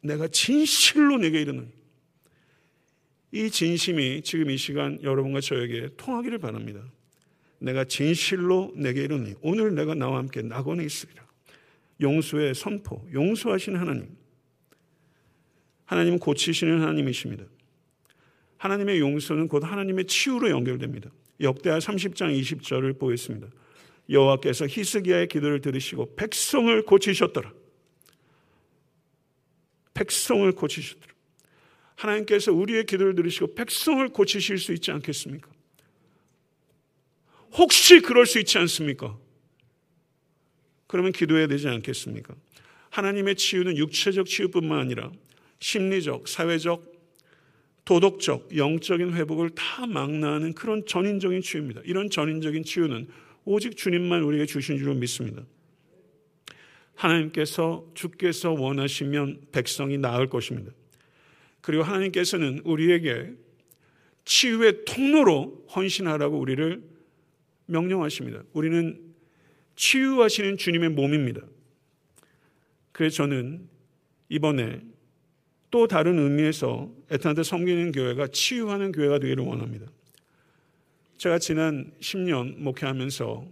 내가 0.00 0.28
진실로 0.28 1.16
내게 1.18 1.40
이르노니 1.40 1.68
이 3.32 3.50
진심이 3.50 4.22
지금 4.22 4.50
이 4.50 4.56
시간 4.56 5.02
여러분과 5.02 5.40
저에게 5.40 5.90
통하기를 5.96 6.38
바랍니다. 6.38 6.80
내가 7.58 7.84
진실로 7.84 8.72
내게 8.76 9.04
이르니 9.04 9.34
오늘 9.40 9.74
내가 9.74 9.94
나와 9.94 10.18
함께 10.18 10.42
낙원에 10.42 10.84
있으리라. 10.84 11.26
용서의 12.00 12.54
선포, 12.54 13.06
용서하시는 13.12 13.78
하나님. 13.78 14.16
하나님은 15.86 16.18
고치시는 16.18 16.80
하나님이십니다. 16.80 17.44
하나님의 18.58 19.00
용서는 19.00 19.48
곧 19.48 19.64
하나님의 19.64 20.06
치유로 20.06 20.50
연결됩니다. 20.50 21.10
역대하 21.40 21.78
30장 21.78 22.38
20절을 22.40 22.98
보겠습니다. 22.98 23.48
여호와께서 24.08 24.66
히스기야의 24.68 25.28
기도를 25.28 25.60
들으시고 25.60 26.14
백성을 26.16 26.82
고치셨더라. 26.84 27.52
백성을 29.94 30.50
고치셨더라. 30.52 31.15
하나님께서 31.96 32.52
우리의 32.52 32.86
기도를 32.86 33.14
들으시고 33.14 33.54
백성을 33.54 34.06
고치실 34.08 34.58
수 34.58 34.72
있지 34.72 34.90
않겠습니까? 34.90 35.50
혹시 37.54 38.00
그럴 38.00 38.26
수 38.26 38.38
있지 38.38 38.58
않습니까? 38.58 39.18
그러면 40.86 41.12
기도해야 41.12 41.46
되지 41.46 41.68
않겠습니까? 41.68 42.34
하나님의 42.90 43.36
치유는 43.36 43.76
육체적 43.76 44.26
치유뿐만 44.26 44.78
아니라 44.78 45.10
심리적, 45.58 46.28
사회적, 46.28 46.94
도덕적, 47.84 48.56
영적인 48.56 49.14
회복을 49.14 49.50
다 49.50 49.86
망라하는 49.86 50.54
그런 50.54 50.84
전인적인 50.86 51.40
치유입니다. 51.40 51.82
이런 51.84 52.10
전인적인 52.10 52.64
치유는 52.64 53.08
오직 53.44 53.76
주님만 53.76 54.22
우리에게 54.22 54.46
주신 54.46 54.76
줄로 54.76 54.94
믿습니다. 54.94 55.42
하나님께서 56.94 57.86
주께서 57.94 58.52
원하시면 58.52 59.48
백성이 59.52 59.98
나을 59.98 60.28
것입니다. 60.28 60.72
그리고 61.66 61.82
하나님께서는 61.82 62.60
우리에게 62.62 63.32
치유의 64.24 64.84
통로로 64.84 65.66
헌신하라고 65.74 66.38
우리를 66.38 66.80
명령하십니다. 67.66 68.44
우리는 68.52 69.00
치유하시는 69.74 70.58
주님의 70.58 70.90
몸입니다. 70.90 71.40
그래서 72.92 73.16
저는 73.16 73.68
이번에 74.28 74.80
또 75.72 75.88
다른 75.88 76.20
의미에서 76.20 76.88
에탄한테 77.10 77.42
섬기는 77.42 77.90
교회가 77.90 78.28
치유하는 78.28 78.92
교회가 78.92 79.18
되기를 79.18 79.42
원합니다. 79.42 79.86
제가 81.18 81.40
지난 81.40 81.90
10년 81.98 82.58
목회하면서 82.58 83.44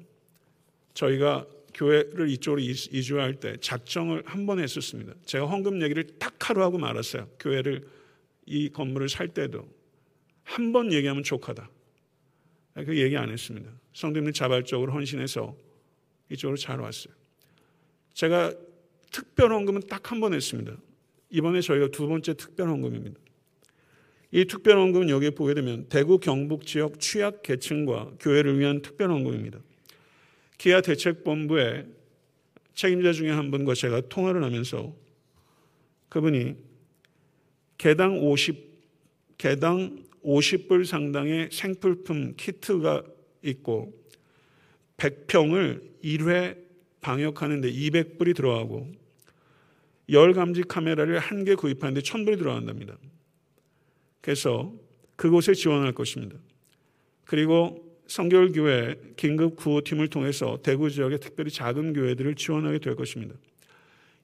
저희가 0.95 1.49
교회를 1.75 2.31
이쪽으로 2.31 2.61
이주할 2.63 3.41
때 3.41 3.57
작정을 3.61 4.23
한 4.25 4.47
번 4.47 4.61
했었습니다. 4.61 5.15
제가 5.25 5.47
헌금 5.47 5.83
얘기를 5.83 6.07
딱 6.21 6.49
하루 6.49 6.63
하고 6.63 6.79
말았어요. 6.79 7.29
교회를 7.41 8.04
이 8.47 8.69
건물을 8.69 9.09
살 9.09 9.29
때도 9.29 9.69
한 10.43 10.73
번 10.73 10.93
얘기하면 10.93 11.23
족하다. 11.23 11.71
그 12.85 12.99
얘기 12.99 13.17
안 13.17 13.31
했습니다. 13.31 13.71
성도님들 13.95 14.33
자발적으로 14.33 14.93
헌신해서 14.93 15.57
이쪽으로 16.31 16.57
잘 16.57 16.81
왔어요. 16.81 17.15
제가 18.13 18.53
특별 19.11 19.53
헌금은 19.53 19.83
딱 19.89 20.11
한 20.13 20.21
번 20.21 20.35
했습니다. 20.35 20.77
이번에 21.31 21.61
저희가 21.61 21.89
두 21.89 22.07
번째 22.09 22.35
특별 22.35 22.69
헌금입니다. 22.69 23.19
이 24.33 24.45
특별 24.45 24.79
헌금은 24.79 25.09
여기에 25.09 25.31
보게 25.31 25.55
되면 25.55 25.89
대구 25.89 26.19
경북 26.19 26.67
지역 26.67 26.99
취약 27.01 27.43
계층과 27.43 28.15
교회를 28.21 28.59
위한 28.59 28.83
특별 28.83 29.11
헌금입니다. 29.11 29.61
기아 30.59 30.81
대책본부의 30.81 31.87
책임자 32.75 33.13
중에 33.13 33.31
한 33.31 33.51
분과 33.53 33.75
제가 33.75 34.03
통화를 34.09 34.43
하면서 34.43 34.95
그분이 36.09 36.57
개당 37.85 38.17
50 38.19 39.37
개당 39.37 40.03
50불 40.25 40.87
상당의 40.87 41.51
생필품 41.53 42.33
키트가 42.35 43.03
있고 43.43 43.93
100평을 44.97 45.83
1회 46.03 46.57
방역하는데 47.03 47.71
200불이 47.71 48.35
들어가고 48.35 48.91
열 50.09 50.33
감지 50.33 50.63
카메라를 50.63 51.19
한 51.19 51.45
개 51.45 51.55
구입하는데 51.55 52.01
1000불이 52.01 52.39
들어간답니다. 52.39 52.97
그래서 54.23 54.73
그곳에 55.17 55.53
지원할 55.53 55.93
것입니다. 55.93 56.39
그리고 57.27 58.01
성결교회 58.07 59.13
긴급 59.17 59.57
구호팀을 59.57 60.09
통해서 60.09 60.59
대구 60.63 60.89
지역의 60.89 61.21
특별히 61.21 61.51
작은 61.51 61.93
교회들을 61.93 62.35
지원하게 62.37 62.79
될 62.79 62.97
것입니다. 62.97 63.35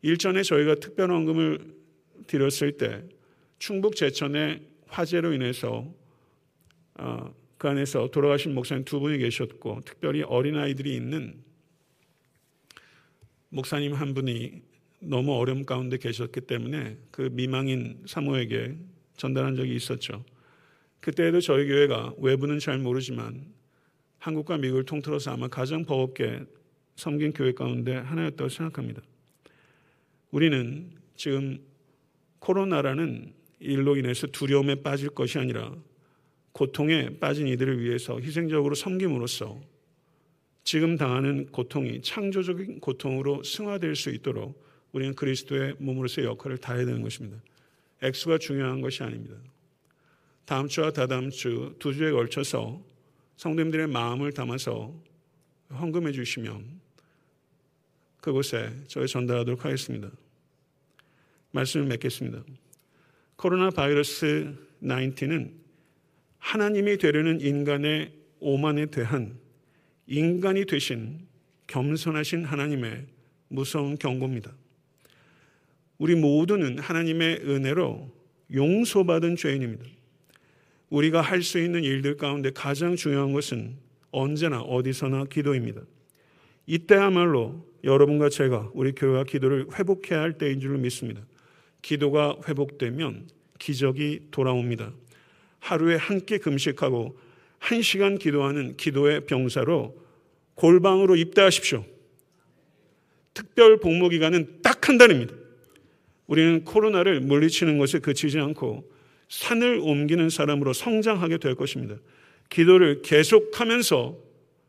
일전에 0.01 0.44
저희가 0.44 0.77
특별원금을 0.77 1.75
드렸을 2.27 2.79
때 2.79 3.05
충북 3.61 3.94
제천의 3.94 4.66
화재로 4.88 5.35
인해서 5.35 5.87
어, 6.94 7.35
그 7.59 7.68
안에서 7.68 8.11
돌아가신 8.11 8.55
목사님 8.55 8.87
두 8.87 9.01
분이 9.01 9.18
계셨고 9.18 9.83
특별히 9.85 10.23
어린아이들이 10.23 10.96
있는 10.96 11.44
목사님 13.51 13.92
한 13.92 14.14
분이 14.14 14.62
너무 15.01 15.35
어려움 15.35 15.66
가운데 15.66 15.99
계셨기 15.99 16.40
때문에 16.40 16.96
그 17.11 17.29
미망인 17.33 18.03
사모에게 18.07 18.79
전달한 19.18 19.57
적이 19.57 19.77
있었죠. 19.77 20.25
그때에도 21.01 21.42
저희 21.42 21.68
교회가 21.68 22.14
외부는 22.16 22.61
잘 22.61 22.79
모르지만 22.79 23.53
한국과 24.20 24.57
미국을 24.57 24.85
통틀어서 24.87 25.33
아마 25.33 25.49
가장 25.49 25.85
버겁게 25.85 26.46
섬긴 26.96 27.35
교회 27.35 27.53
가운데 27.53 27.94
하나였다고 27.94 28.49
생각합니다. 28.49 29.03
우리는 30.31 30.92
지금 31.14 31.59
코로나라는 32.38 33.39
일로 33.61 33.96
인해서 33.96 34.27
두려움에 34.27 34.77
빠질 34.77 35.11
것이 35.11 35.38
아니라 35.38 35.75
고통에 36.53 37.18
빠진 37.18 37.46
이들을 37.46 37.81
위해서 37.81 38.18
희생적으로 38.18 38.75
섬김으로써 38.75 39.61
지금 40.64 40.96
당하는 40.96 41.46
고통이 41.46 42.03
창조적인 42.03 42.81
고통으로 42.81 43.42
승화될 43.42 43.96
수 43.96 44.11
있도록 44.11 44.62
우리는 44.92 45.14
그리스도의 45.14 45.77
몸으로서의 45.79 46.27
역할을 46.27 46.59
다해야 46.59 46.85
되는 46.85 47.03
것입니다. 47.03 47.40
액수가 48.03 48.38
중요한 48.38 48.81
것이 48.81 49.03
아닙니다. 49.03 49.37
다음 50.44 50.66
주와 50.66 50.90
다다음 50.90 51.31
주 51.31 51.77
두 51.79 51.94
주에 51.94 52.11
걸쳐서 52.11 52.83
성도님들의 53.37 53.87
마음을 53.87 54.33
담아서 54.33 54.92
헌금해 55.70 56.12
주시면 56.12 56.81
그곳에 58.20 58.70
저희 58.88 59.07
전달하도록 59.07 59.64
하겠습니다. 59.64 60.11
말씀을 61.53 61.87
맺겠습니다. 61.87 62.42
코로나 63.40 63.70
바이러스 63.70 64.55
19은 64.83 65.50
하나님이 66.37 66.98
되려는 66.98 67.40
인간의 67.40 68.12
오만에 68.38 68.85
대한 68.90 69.38
인간이 70.07 70.66
되신 70.66 71.26
겸손하신 71.66 72.44
하나님의 72.44 73.07
무서운 73.48 73.96
경고입니다. 73.96 74.53
우리 75.96 76.16
모두는 76.16 76.81
하나님의 76.81 77.40
은혜로 77.46 78.14
용서받은 78.53 79.37
죄인입니다. 79.37 79.85
우리가 80.90 81.22
할 81.22 81.42
수 81.42 81.59
있는 81.59 81.83
일들 81.83 82.18
가운데 82.18 82.50
가장 82.50 82.94
중요한 82.94 83.33
것은 83.33 83.74
언제나 84.11 84.61
어디서나 84.61 85.24
기도입니다. 85.24 85.81
이때야말로 86.66 87.66
여러분과 87.85 88.29
제가 88.29 88.70
우리 88.74 88.92
교회와 88.92 89.24
기도를 89.24 89.68
회복해야 89.79 90.20
할 90.20 90.37
때인 90.37 90.61
줄 90.61 90.76
믿습니다. 90.76 91.22
기도가 91.83 92.37
회복되면 92.47 93.29
기적이 93.59 94.29
돌아옵니다. 94.31 94.93
하루에 95.59 95.97
한 95.97 96.25
끼 96.25 96.38
금식하고 96.38 97.19
한 97.59 97.83
시간 97.83 98.19
기도하는 98.19 98.77
기도의 98.77 99.27
병사로 99.27 99.97
골방으로 100.55 101.16
입대하십시오. 101.16 101.85
특별 103.35 103.79
복무 103.81 104.09
기간은 104.09 104.62
딱 104.62 104.81
한 104.90 104.99
달입니다. 104.99 105.35
우리는 106.27 106.64
코로나를 106.64 107.21
물리치는 107.21 107.79
것에 107.79 108.01
그치지 108.01 108.38
않고 108.38 108.90
산을 109.29 109.79
옮기는 109.83 110.31
사람으로 110.31 110.73
성장하게 110.73 111.38
될 111.38 111.55
것입니다. 111.55 111.97
기도를 112.49 113.03
계속하면서 113.03 114.19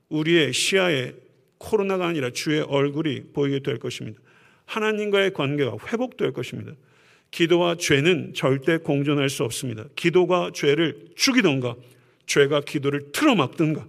우리의 0.09 0.53
시야에 0.53 1.13
코로나가 1.57 2.07
아니라 2.07 2.29
주의 2.29 2.61
얼굴이 2.61 3.31
보이게 3.33 3.59
될 3.59 3.79
것입니다. 3.79 4.19
하나님과의 4.65 5.33
관계가 5.33 5.77
회복될 5.87 6.33
것입니다. 6.33 6.73
기도와 7.31 7.75
죄는 7.75 8.33
절대 8.33 8.77
공존할 8.77 9.29
수 9.29 9.43
없습니다. 9.43 9.85
기도가 9.95 10.51
죄를 10.53 11.07
죽이던가 11.15 11.75
죄가 12.25 12.61
기도를 12.61 13.11
틀어막든가 13.13 13.87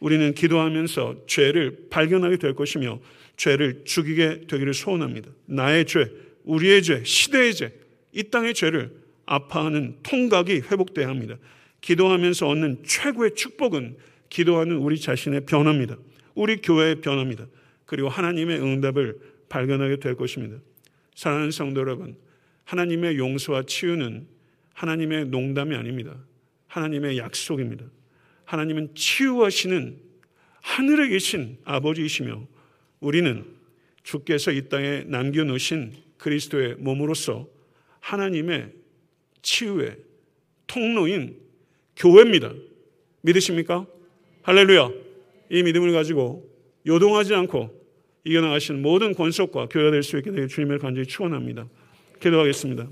우리는 0.00 0.34
기도하면서 0.34 1.26
죄를 1.26 1.86
발견하게 1.90 2.38
될 2.38 2.54
것이며 2.54 3.00
죄를 3.36 3.82
죽이게 3.84 4.42
되기를 4.48 4.74
소원합니다. 4.74 5.30
나의 5.46 5.84
죄, 5.86 6.10
우리의 6.44 6.82
죄, 6.82 7.02
시대의 7.04 7.54
죄, 7.54 7.72
이 8.12 8.24
땅의 8.24 8.54
죄를 8.54 8.90
아파하는 9.26 9.96
통각이 10.02 10.62
회복돼야 10.70 11.08
합니다. 11.08 11.36
기도하면서 11.80 12.48
얻는 12.48 12.82
최고의 12.84 13.34
축복은 13.34 13.96
기도하는 14.28 14.76
우리 14.76 14.98
자신의 14.98 15.46
변화입니다. 15.46 15.96
우리 16.34 16.56
교회의 16.56 17.00
변화입니다. 17.00 17.46
그리고 17.84 18.08
하나님의 18.08 18.60
응답을 18.60 19.18
발견하게 19.48 19.96
될 19.96 20.14
것입니다. 20.14 20.58
사랑하는 21.14 21.50
성도 21.50 21.80
여러분, 21.80 22.16
하나님의 22.66 23.16
용서와 23.16 23.62
치유는 23.62 24.26
하나님의 24.74 25.26
농담이 25.26 25.74
아닙니다. 25.74 26.16
하나님의 26.66 27.16
약속입니다. 27.18 27.86
하나님은 28.44 28.94
치유하시는 28.94 29.98
하늘에 30.60 31.08
계신 31.08 31.58
아버지이시며 31.64 32.46
우리는 33.00 33.44
주께서 34.02 34.52
이 34.52 34.68
땅에 34.68 35.04
남겨놓으신 35.06 35.92
그리스도의 36.18 36.76
몸으로서 36.78 37.48
하나님의 38.00 38.72
치유의 39.42 39.96
통로인 40.66 41.40
교회입니다. 41.96 42.52
믿으십니까? 43.22 43.86
할렐루야. 44.42 44.90
이 45.50 45.62
믿음을 45.62 45.92
가지고 45.92 46.52
요동하지 46.86 47.34
않고 47.34 47.86
이겨나가시는 48.24 48.82
모든 48.82 49.14
권속과 49.14 49.68
교회가 49.68 49.92
될 49.92 50.02
수 50.02 50.18
있게 50.18 50.30
되길 50.30 50.48
주님을 50.48 50.78
간절히 50.80 51.06
축원합니다. 51.06 51.68
기도하겠습니다. 52.20 52.86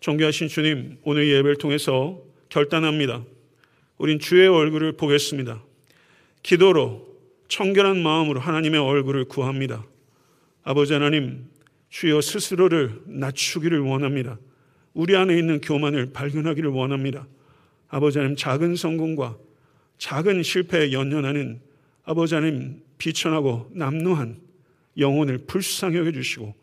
존귀하신 0.00 0.48
주님, 0.48 0.98
오늘 1.02 1.28
예배를 1.28 1.56
통해서 1.56 2.20
결단합니다. 2.48 3.24
우린 3.98 4.18
주의 4.18 4.46
얼굴을 4.48 4.92
보겠습니다. 4.92 5.62
기도로 6.42 7.06
청결한 7.48 8.02
마음으로 8.02 8.40
하나님의 8.40 8.80
얼굴을 8.80 9.24
구합니다. 9.24 9.84
아버지 10.62 10.92
하나님, 10.92 11.46
주여 11.90 12.20
스스로를 12.20 13.00
낮추기를 13.06 13.80
원합니다. 13.80 14.38
우리 14.94 15.16
안에 15.16 15.36
있는 15.36 15.60
교만을 15.60 16.12
발견하기를 16.12 16.70
원합니다. 16.70 17.26
아버지 17.88 18.18
하나님, 18.18 18.36
작은 18.36 18.76
성공과 18.76 19.36
작은 19.98 20.42
실패에 20.42 20.92
연연하는 20.92 21.60
아버지 22.04 22.34
하나님, 22.34 22.82
비천하고 22.98 23.70
남루한 23.74 24.36
영혼을 24.98 25.38
불쌍히 25.38 25.96
여겨주시고 25.96 26.54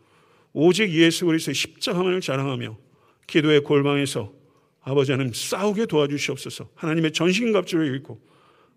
오직 0.58 0.90
예수 0.92 1.26
그리스도의 1.26 1.54
십자가만을 1.54 2.22
자랑하며 2.22 2.78
기도의 3.26 3.60
골방에서 3.60 4.32
아버지 4.80 5.12
하나님 5.12 5.34
싸우게 5.34 5.84
도와주시옵소서. 5.84 6.70
하나님의 6.74 7.12
전신갑주를 7.12 7.94
읽고 7.96 8.18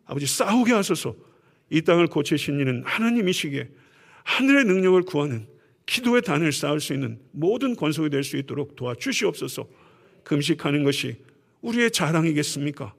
아버지 0.03 0.25
싸우게 0.25 0.73
하소서. 0.73 1.15
이 1.69 1.81
땅을 1.81 2.07
고치신 2.07 2.59
이는 2.59 2.83
하나님이시기에 2.85 3.69
하늘의 4.25 4.65
능력을 4.65 5.03
구하는 5.03 5.47
기도의 5.85 6.21
단을 6.23 6.51
쌓을 6.51 6.81
수 6.81 6.93
있는 6.93 7.17
모든 7.31 7.77
권속이 7.77 8.09
될 8.09 8.25
수 8.25 8.35
있도록 8.35 8.75
도와주시옵소서. 8.75 9.65
금식하는 10.25 10.83
것이 10.83 11.15
우리의 11.61 11.91
자랑이겠습니까? 11.91 12.93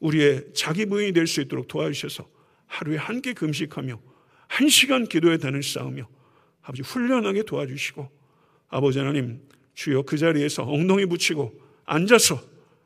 우리의 0.00 0.48
자기 0.52 0.84
부인이 0.84 1.12
될 1.14 1.26
수 1.26 1.40
있도록 1.40 1.68
도와주셔서 1.68 2.28
하루에 2.66 2.98
한 2.98 3.22
끼 3.22 3.32
금식하며 3.32 3.98
한 4.48 4.68
시간 4.68 5.06
기도의 5.06 5.38
단을 5.38 5.62
쌓으며 5.62 6.06
아버지 6.62 6.82
훈련하게 6.82 7.44
도와주시고 7.44 8.08
아버지 8.68 8.98
하나님 8.98 9.40
주여 9.74 10.02
그 10.02 10.16
자리에서 10.18 10.64
엉덩이 10.64 11.06
붙이고 11.06 11.52
앉아서 11.84 12.40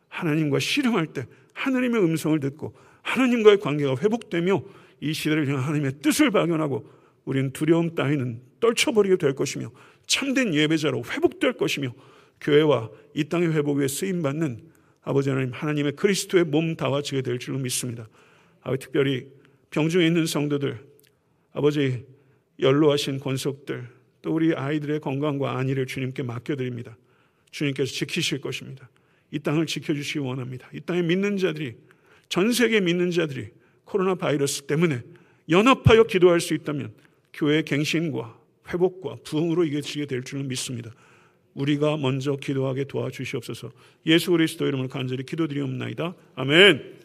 하나님과 0.09 0.59
씨름할 0.61 1.09
때 1.09 1.27
하나님의 1.55 2.03
음성을 2.03 2.39
듣고 2.41 2.75
하나님과의 3.03 3.59
관계가 3.61 3.97
회복되며 3.97 4.63
이 5.01 5.13
시대를 5.13 5.49
향한 5.49 5.65
하나님의 5.65 6.01
뜻을 6.01 6.31
발견하고 6.31 6.89
우리는 7.25 7.53
두려움 7.53 7.95
따위는 7.95 8.41
떨쳐버리게 8.61 9.17
될 9.17 9.35
것이며 9.35 9.71
참된 10.07 10.55
예배자로 10.55 11.03
회복될 11.05 11.55
것이며 11.55 11.93
교회와 12.41 12.91
이 13.15 13.25
땅의 13.25 13.53
회복 13.55 13.83
에 13.83 13.89
쓰임 13.89 14.23
받는 14.23 14.61
아버지 15.03 15.31
하나님 15.31 15.53
하나님의 15.53 15.93
그리스도의 15.93 16.45
몸 16.45 16.77
다와지게 16.77 17.23
될 17.23 17.39
줄로 17.39 17.59
믿습니다. 17.59 18.09
아버지 18.63 18.87
특별히 18.87 19.27
병중에 19.71 20.07
있는 20.07 20.27
성도들 20.27 20.79
아버지 21.53 22.05
연로하신 22.61 23.21
권속들 23.21 23.89
또 24.23 24.35
우리 24.35 24.55
아이들의 24.55 25.01
건강과 25.01 25.59
안위를 25.59 25.87
주님께 25.87 26.23
맡겨드립니다. 26.23 26.97
주님께서 27.51 27.93
지키실 27.93 28.41
것입니다. 28.41 28.89
이 29.31 29.39
땅을 29.39 29.67
지켜주시기 29.67 30.21
원합니다. 30.21 30.69
이 30.73 30.81
땅에 30.81 31.03
믿는 31.03 31.37
자들이 31.37 31.75
전 32.29 32.53
세계 32.53 32.81
믿는 32.81 33.11
자들이 33.11 33.49
코로나 33.85 34.15
바이러스 34.15 34.63
때문에 34.63 35.03
연합하여 35.49 36.05
기도할 36.05 36.41
수 36.41 36.55
있다면 36.55 36.93
교회의 37.33 37.65
갱신과 37.65 38.39
회복과 38.73 39.17
부흥으로 39.25 39.65
이겨지게 39.65 40.07
될 40.07 40.23
줄은 40.23 40.49
믿습니다. 40.49 40.91
우리가 41.55 41.97
먼저 41.97 42.37
기도하게 42.37 42.85
도와주시옵소서. 42.85 43.71
예수 44.07 44.31
그리스도 44.33 44.67
이름을 44.67 44.89
간절히 44.89 45.25
기도드리옵나이다. 45.25 46.15
아멘. 46.35 47.04